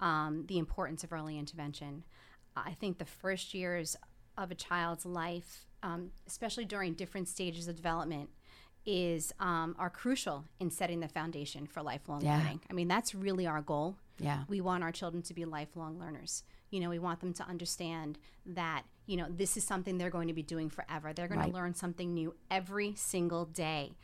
um, 0.00 0.44
the 0.48 0.58
importance 0.58 1.04
of 1.04 1.12
early 1.12 1.38
intervention. 1.38 2.04
I 2.64 2.72
think 2.72 2.98
the 2.98 3.04
first 3.04 3.54
years 3.54 3.96
of 4.38 4.50
a 4.50 4.54
child's 4.54 5.04
life, 5.06 5.66
um, 5.82 6.10
especially 6.26 6.64
during 6.64 6.94
different 6.94 7.28
stages 7.28 7.68
of 7.68 7.76
development, 7.76 8.30
is 8.84 9.32
um, 9.40 9.74
are 9.78 9.90
crucial 9.90 10.44
in 10.60 10.70
setting 10.70 11.00
the 11.00 11.08
foundation 11.08 11.66
for 11.66 11.82
lifelong 11.82 12.22
Yeah. 12.22 12.38
learning. 12.38 12.60
I 12.70 12.72
mean, 12.72 12.86
that's 12.88 13.14
really 13.14 13.46
our 13.46 13.60
goal. 13.60 13.96
Yeah. 14.18 14.44
We 14.48 14.60
want 14.60 14.84
our 14.84 14.92
children 14.92 15.22
to 15.24 15.34
be 15.34 15.44
lifelong 15.44 15.98
learners. 15.98 16.44
You 16.70 16.80
know, 16.80 16.88
we 16.90 16.98
want 16.98 17.20
them 17.20 17.32
to 17.34 17.42
understand 17.44 18.18
that, 18.46 18.84
you 19.06 19.16
know, 19.16 19.26
this 19.28 19.56
is 19.56 19.64
something 19.64 19.98
they're 19.98 20.10
going 20.10 20.28
to 20.28 20.34
be 20.34 20.42
doing 20.42 20.70
forever. 20.70 21.12
They're 21.12 21.28
going 21.28 21.40
Right. 21.40 21.48
to 21.50 21.54
learn 21.54 21.74
something 21.74 22.14
new 22.14 22.34
every 22.50 22.94
single 22.94 23.44
day. 23.44 23.96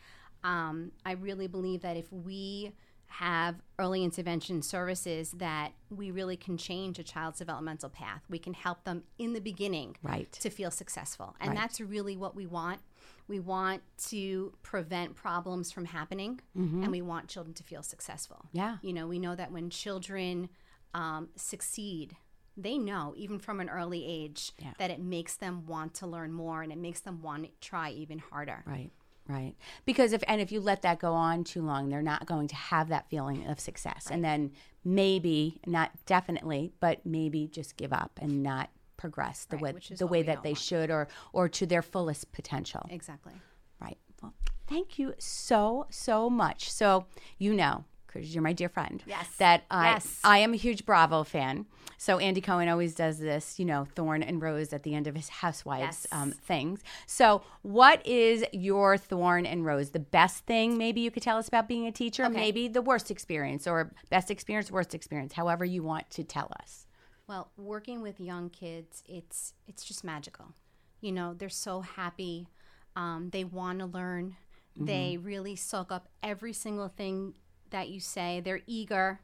Um, 0.45 0.91
I 1.07 1.13
really 1.13 1.47
believe 1.47 1.83
that 1.83 1.97
if 1.97 2.13
we 2.13 2.73
have 3.13 3.57
early 3.79 4.03
intervention 4.03 4.63
services 4.63 5.33
that 5.33 5.73
we 5.91 6.11
really 6.11 6.37
can 6.37 6.57
change 6.57 6.99
a 6.99 7.03
child's 7.03 7.39
developmental 7.39 7.91
path. 7.91 8.23
We 8.31 8.39
can 8.39 8.55
help 8.55 8.85
them 8.85 9.03
in 9.19 9.35
the 9.35 9.41
beginning 9.41 9.97
Right. 10.03 10.33
to 10.33 10.49
feel 10.51 10.71
successful. 10.71 11.37
And 11.41 11.51
Right. 11.51 11.59
that's 11.59 11.81
really 11.81 12.17
what 12.17 12.35
we 12.35 12.47
want. 12.47 12.81
We 13.29 13.39
want 13.39 13.83
to 14.09 14.55
prevent 14.63 15.15
problems 15.15 15.71
from 15.71 15.85
happening 15.87 16.41
and 16.55 16.91
we 16.91 17.03
want 17.03 17.29
children 17.29 17.55
to 17.55 17.63
feel 17.63 17.83
successful. 17.83 18.47
Yeah. 18.53 18.79
You 18.83 18.93
know, 18.93 19.07
we 19.07 19.19
know 19.19 19.35
that 19.35 19.53
when 19.53 19.69
children 19.71 20.49
um, 20.95 21.31
succeed, 21.37 22.17
they 22.57 22.77
know, 22.77 23.15
even 23.17 23.39
from 23.39 23.61
an 23.61 23.71
early 23.71 24.05
age, 24.05 24.53
Yeah. 24.59 24.73
that 24.79 24.91
it 24.91 25.01
makes 25.01 25.37
them 25.37 25.65
want 25.67 25.95
to 25.95 26.07
learn 26.07 26.33
more 26.33 26.63
and 26.63 26.71
it 26.71 26.77
makes 26.79 27.01
them 27.01 27.23
want 27.23 27.45
to 27.45 27.51
try 27.67 27.91
even 27.91 28.19
harder. 28.19 28.63
Right. 28.67 28.91
Right. 29.29 29.55
Because 29.85 30.13
if 30.13 30.23
and 30.27 30.41
if 30.41 30.51
you 30.51 30.61
let 30.61 30.83
that 30.83 30.99
go 30.99 31.13
on 31.13 31.45
too 31.45 31.63
long, 31.63 31.89
they're 31.89 32.03
not 32.03 32.27
going 32.27 32.49
to 32.49 32.57
have 32.57 32.89
that 32.89 33.09
feeling 33.09 33.47
of 33.47 33.61
success. 33.61 34.09
And 34.11 34.25
then 34.25 34.53
maybe, 34.85 35.61
not 35.67 35.93
definitely, 36.07 36.73
but 36.81 37.07
maybe 37.07 37.47
just 37.47 37.77
give 37.77 37.93
up 37.93 38.19
and 38.21 38.43
not 38.43 38.71
progress 38.97 39.45
the 39.47 39.57
Right, 39.59 39.75
way 39.75 39.97
the 39.97 40.07
way 40.07 40.23
that 40.23 40.43
they 40.43 40.51
want. 40.51 40.59
should 40.59 40.91
or 40.91 41.09
or 41.33 41.49
to 41.49 41.67
their 41.67 41.83
fullest 41.83 42.33
potential. 42.33 42.87
Exactly. 42.91 43.33
Right. 43.81 43.99
Well, 44.23 44.35
thank 44.69 44.99
you 44.99 45.15
so 45.19 45.87
so 45.91 46.29
much. 46.29 46.71
So, 46.71 47.07
you 47.39 47.55
know, 47.55 47.85
cuz 48.13 48.35
you're 48.35 48.43
my 48.43 48.53
dear 48.53 48.69
friend. 48.69 49.03
Yes. 49.07 49.29
That 49.39 49.65
I 49.71 49.93
Yes. 49.93 50.21
I 50.25 50.39
am 50.39 50.53
a 50.53 50.57
huge 50.57 50.85
Bravo 50.85 51.25
fan. 51.25 51.67
So 51.99 52.19
Andy 52.19 52.41
Cohen 52.41 52.69
always 52.69 52.95
does 52.97 53.19
this, 53.21 53.59
you 53.61 53.65
know, 53.65 53.85
thorn 53.95 54.23
and 54.25 54.43
rose 54.43 54.73
at 54.73 54.83
the 54.83 54.95
end 54.95 55.07
of 55.07 55.15
his 55.15 55.29
housewives 55.29 56.05
Yes. 56.05 56.07
um, 56.11 56.33
things. 56.33 56.83
So, 57.07 57.43
what 57.63 58.05
is 58.05 58.45
your 58.53 58.97
thorn 58.99 59.47
and 59.47 59.65
rose? 59.65 59.91
The 59.91 60.01
best 60.01 60.45
thing 60.47 60.77
maybe 60.77 61.01
you 61.01 61.13
could 61.13 61.23
tell 61.23 61.39
us 61.39 61.47
about 61.47 61.69
being 61.69 61.87
a 61.87 61.93
teacher, 61.93 62.25
Okay. 62.25 62.35
maybe 62.35 62.67
the 62.67 62.83
worst 62.83 63.11
experience 63.11 63.67
or 63.69 63.93
best 64.11 64.31
experience, 64.33 64.69
worst 64.71 64.95
experience, 64.97 65.35
however 65.35 65.65
you 65.65 65.85
want 65.85 66.11
to 66.11 66.25
tell 66.25 66.51
us. 66.61 66.87
Well, 67.29 67.53
working 67.57 68.03
with 68.03 68.21
young 68.21 68.51
kids, 68.51 69.05
it's 69.07 69.55
it's 69.69 69.85
just 69.85 70.03
magical. 70.03 70.55
You 71.01 71.13
know, 71.13 71.35
they're 71.35 71.49
so 71.49 71.83
happy. 71.83 72.49
Um, 72.97 73.31
they 73.31 73.45
want 73.45 73.79
to 73.79 73.87
learn. 73.87 74.37
They 74.75 75.19
really 75.19 75.55
soak 75.55 75.93
up 75.93 76.09
every 76.23 76.53
single 76.55 76.89
thing 76.89 77.35
that 77.73 77.89
you 77.89 78.01
say. 78.01 78.41
They're 78.41 78.63
eager. 78.67 79.21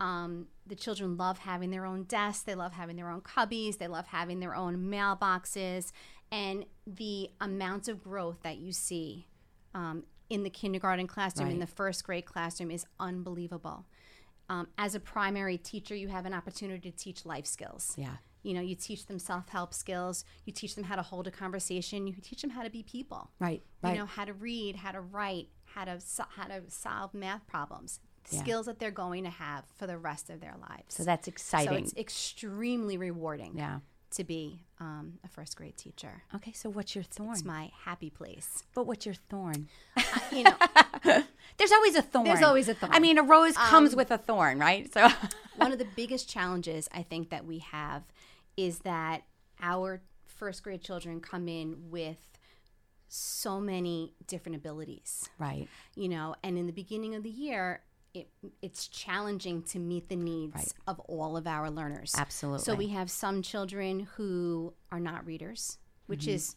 Um, 0.00 0.48
the 0.66 0.74
children 0.74 1.16
love 1.16 1.38
having 1.38 1.70
their 1.70 1.86
own 1.86 2.04
desks. 2.04 2.42
They 2.42 2.54
love 2.54 2.72
having 2.72 2.96
their 2.96 3.08
own 3.08 3.20
cubbies. 3.20 3.78
They 3.78 3.86
love 3.88 4.06
having 4.08 4.40
their 4.40 4.54
own 4.54 4.76
mailboxes. 4.76 5.92
And 6.30 6.64
the 6.86 7.30
amount 7.40 7.88
of 7.88 8.02
growth 8.02 8.38
that 8.42 8.58
you 8.58 8.72
see 8.72 9.28
um, 9.74 10.04
in 10.28 10.42
the 10.42 10.50
kindergarten 10.50 11.06
classroom, 11.06 11.50
in 11.50 11.58
the 11.60 11.66
first 11.66 12.04
grade 12.04 12.24
classroom, 12.24 12.70
is 12.70 12.86
unbelievable. 12.98 13.86
Um, 14.48 14.68
as 14.78 14.94
a 14.94 15.00
primary 15.00 15.58
teacher, 15.58 15.94
you 15.94 16.08
have 16.08 16.26
an 16.26 16.34
opportunity 16.34 16.90
to 16.90 16.96
teach 16.96 17.24
life 17.24 17.46
skills. 17.46 17.94
Yeah. 17.96 18.16
You 18.42 18.54
know, 18.54 18.60
you 18.60 18.74
teach 18.74 19.06
them 19.06 19.18
self 19.18 19.48
help 19.48 19.72
skills. 19.72 20.24
You 20.44 20.52
teach 20.52 20.74
them 20.74 20.84
how 20.84 20.96
to 20.96 21.02
hold 21.02 21.26
a 21.26 21.30
conversation. 21.30 22.06
You 22.06 22.14
teach 22.20 22.42
them 22.42 22.50
how 22.50 22.62
to 22.62 22.70
be 22.70 22.82
people. 22.82 23.30
Right. 23.38 23.62
Right. 23.82 23.92
You 23.92 23.98
know, 23.98 24.06
how 24.06 24.24
to 24.24 24.32
read, 24.32 24.76
how 24.76 24.92
to 24.92 25.00
write, 25.00 25.48
how 25.74 25.84
to 25.84 26.00
so- 26.00 26.24
how 26.36 26.44
to 26.44 26.62
solve 26.68 27.14
math 27.14 27.46
problems. 27.46 28.00
Yeah. 28.30 28.40
Skills 28.40 28.66
that 28.66 28.78
they're 28.78 28.92
going 28.92 29.24
to 29.24 29.30
have 29.30 29.64
for 29.74 29.86
the 29.88 29.98
rest 29.98 30.30
of 30.30 30.40
their 30.40 30.54
lives. 30.60 30.94
so 30.94 31.02
that's 31.04 31.26
exciting 31.26 31.68
So 31.70 31.74
it's 31.76 31.94
extremely 31.96 32.96
rewarding 32.96 33.54
yeah. 33.56 33.80
to 34.12 34.22
be 34.24 34.62
um, 34.78 35.14
a 35.24 35.28
first 35.28 35.56
grade 35.56 35.76
teacher. 35.76 36.22
Okay, 36.36 36.52
so 36.52 36.70
what's 36.70 36.94
your 36.94 37.02
thorn? 37.02 37.32
It's 37.32 37.44
my 37.44 37.72
happy 37.84 38.10
place. 38.10 38.62
but 38.74 38.86
what's 38.86 39.04
your 39.06 39.16
thorn? 39.28 39.68
You 40.30 40.44
know, 40.44 40.54
There's 41.58 41.72
always 41.72 41.96
a 41.96 42.02
thorn. 42.02 42.24
There's 42.24 42.42
always 42.42 42.68
a 42.68 42.74
thorn. 42.74 42.92
I 42.94 43.00
mean, 43.00 43.18
a 43.18 43.22
rose 43.22 43.56
comes 43.56 43.94
with 43.96 44.10
a 44.12 44.18
thorn, 44.18 44.58
right? 44.60 44.92
So 44.94 45.08
one 45.56 45.72
of 45.72 45.78
the 45.78 45.86
biggest 45.96 46.28
challenges 46.28 46.88
I 46.94 47.02
think 47.02 47.30
that 47.30 47.44
we 47.44 47.58
have 47.58 48.04
is 48.56 48.78
that 48.80 49.22
our 49.60 50.00
first 50.26 50.62
grade 50.62 50.82
children 50.82 51.20
come 51.20 51.48
in 51.48 51.90
with 51.90 52.18
so 53.14 53.60
many 53.60 54.14
different 54.26 54.56
abilities, 54.56 55.28
Right. 55.38 55.68
you 55.94 56.08
know, 56.08 56.34
and 56.42 56.56
in 56.56 56.66
the 56.66 56.72
beginning 56.72 57.14
of 57.14 57.22
the 57.22 57.30
year, 57.30 57.82
it, 58.14 58.28
it's 58.62 58.88
challenging 58.88 59.62
to 59.64 59.78
meet 59.78 60.08
the 60.08 60.16
needs 60.16 60.54
Right. 60.54 60.72
of 60.86 60.98
all 61.00 61.36
of 61.36 61.46
our 61.46 61.70
learners. 61.70 62.14
Absolutely. 62.16 62.64
So 62.64 62.74
we 62.74 62.88
have 62.88 63.10
some 63.10 63.42
children 63.42 64.08
who 64.16 64.72
are 64.90 65.00
not 65.00 65.26
readers, 65.26 65.78
which 66.06 66.22
Mm-hmm. 66.22 66.30
is 66.30 66.56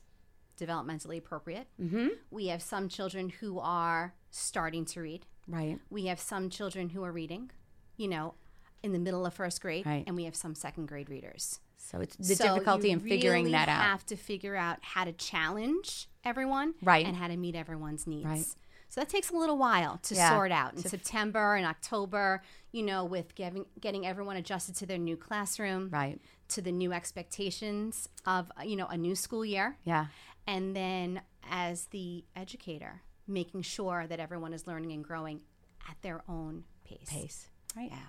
developmentally 0.57 1.17
appropriate. 1.17 1.67
Mm-hmm. 1.81 2.07
We 2.31 2.47
have 2.47 2.61
some 2.61 2.87
children 2.87 3.29
who 3.29 3.59
are 3.59 4.13
starting 4.31 4.85
to 4.85 5.01
read. 5.01 5.25
Right. 5.47 5.79
We 5.89 6.05
have 6.05 6.19
some 6.19 6.49
children 6.49 6.89
who 6.89 7.03
are 7.03 7.11
reading, 7.11 7.51
you 7.97 8.07
know, 8.07 8.35
in 8.81 8.93
the 8.93 8.99
middle 8.99 9.25
of 9.25 9.33
first 9.33 9.61
grade, 9.61 9.85
Right. 9.85 10.03
and 10.07 10.15
we 10.15 10.23
have 10.23 10.35
some 10.35 10.55
second 10.55 10.85
grade 10.87 11.09
readers. 11.09 11.59
So 11.77 11.99
it's 11.99 12.15
the 12.15 12.35
So 12.35 12.53
difficulty 12.55 12.87
you 12.87 12.93
in 12.93 12.99
figuring 13.01 13.43
really 13.45 13.51
that 13.51 13.67
out. 13.69 13.79
We 13.79 13.83
have 13.83 14.05
to 14.07 14.15
figure 14.15 14.55
out 14.55 14.77
how 14.81 15.03
to 15.05 15.11
challenge 15.13 16.07
everyone, 16.25 16.73
Right. 16.81 17.05
and 17.05 17.15
how 17.15 17.27
to 17.27 17.37
meet 17.37 17.55
everyone's 17.55 18.05
needs. 18.07 18.25
Right. 18.25 18.45
So 18.89 19.01
that 19.01 19.09
takes 19.09 19.29
a 19.29 19.35
little 19.35 19.57
while 19.57 19.97
to 20.03 20.15
Yeah. 20.15 20.29
sort 20.29 20.51
out 20.51 20.73
in 20.73 20.79
September 20.79 21.55
and 21.55 21.65
October. 21.65 22.41
You 22.71 22.83
know, 22.83 23.05
with 23.05 23.35
getting 23.35 23.65
getting 23.79 24.05
everyone 24.05 24.35
adjusted 24.37 24.75
to 24.77 24.85
their 24.85 24.97
new 24.97 25.17
classroom, 25.17 25.89
Right. 25.89 26.19
to 26.49 26.61
the 26.61 26.71
new 26.71 26.91
expectations 26.93 28.09
of 28.25 28.51
uh, 28.59 28.63
you 28.63 28.75
know 28.75 28.87
a 28.87 28.97
new 28.97 29.15
school 29.15 29.43
year, 29.45 29.77
Yeah. 29.83 30.07
and 30.47 30.75
then 30.75 31.21
as 31.43 31.85
the 31.87 32.25
educator, 32.35 33.01
making 33.27 33.61
sure 33.63 34.07
that 34.07 34.19
everyone 34.19 34.53
is 34.53 34.67
learning 34.67 34.91
and 34.91 35.03
growing 35.03 35.41
at 35.89 36.01
their 36.01 36.23
own 36.29 36.65
pace. 36.83 37.07
Pace. 37.09 37.47
Right. 37.75 37.91
Yeah. 37.91 38.05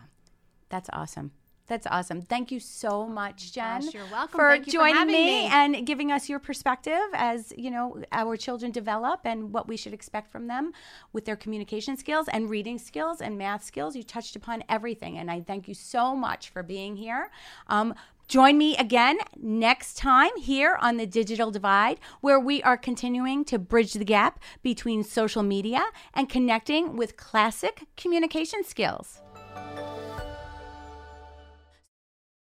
That's 0.69 0.91
awesome. 0.93 1.33
That's 1.67 1.87
awesome. 1.91 2.23
Thank 2.23 2.53
you 2.53 2.61
so 2.61 3.07
much, 3.07 3.53
Jen. 3.53 3.83
gosh, 3.83 3.95
you're 3.95 4.07
welcome. 4.11 4.39
For 4.39 4.55
you 4.55 4.65
joining 4.65 4.95
having 4.95 5.13
me, 5.13 5.25
me. 5.25 5.47
and 5.47 5.87
giving 5.87 6.13
us 6.13 6.29
your 6.29 6.39
perspective 6.39 6.99
as, 7.13 7.53
you 7.57 7.71
know, 7.71 8.03
our 8.13 8.37
children 8.37 8.71
develop 8.71 9.21
and 9.25 9.53
what 9.53 9.67
we 9.67 9.77
should 9.77 9.93
expect 9.93 10.31
from 10.31 10.47
them 10.47 10.73
with 11.13 11.25
their 11.25 11.37
communication 11.37 11.97
skills 11.97 12.29
and 12.29 12.49
reading 12.49 12.79
skills 12.79 13.21
and 13.21 13.37
math 13.37 13.65
skills. 13.65 13.97
You 13.97 14.03
touched 14.03 14.37
upon 14.37 14.63
everything, 14.69 15.19
and 15.19 15.31
I 15.31 15.41
thank 15.41 15.67
you 15.67 15.75
so 15.75 16.15
much 16.15 16.51
for 16.51 16.63
being 16.63 16.97
here. 16.97 17.31
Um, 17.69 17.95
Join 18.29 18.59
me 18.59 18.77
again 18.77 19.19
next 19.37 19.97
time 19.97 20.37
here 20.37 20.77
on 20.81 20.97
the 20.97 21.07
Digital 21.07 21.53
Divide, 21.53 22.01
where 22.21 22.41
we 22.41 22.61
are 22.65 22.77
continuing 22.77 23.45
to 23.45 23.57
bridge 23.57 23.93
the 23.93 24.05
gap 24.05 24.41
between 24.65 25.05
social 25.05 25.45
media 25.45 25.85
and 26.13 26.29
connecting 26.29 26.97
with 26.97 27.17
classic 27.17 27.85
communication 27.97 28.65
skills. 28.65 29.21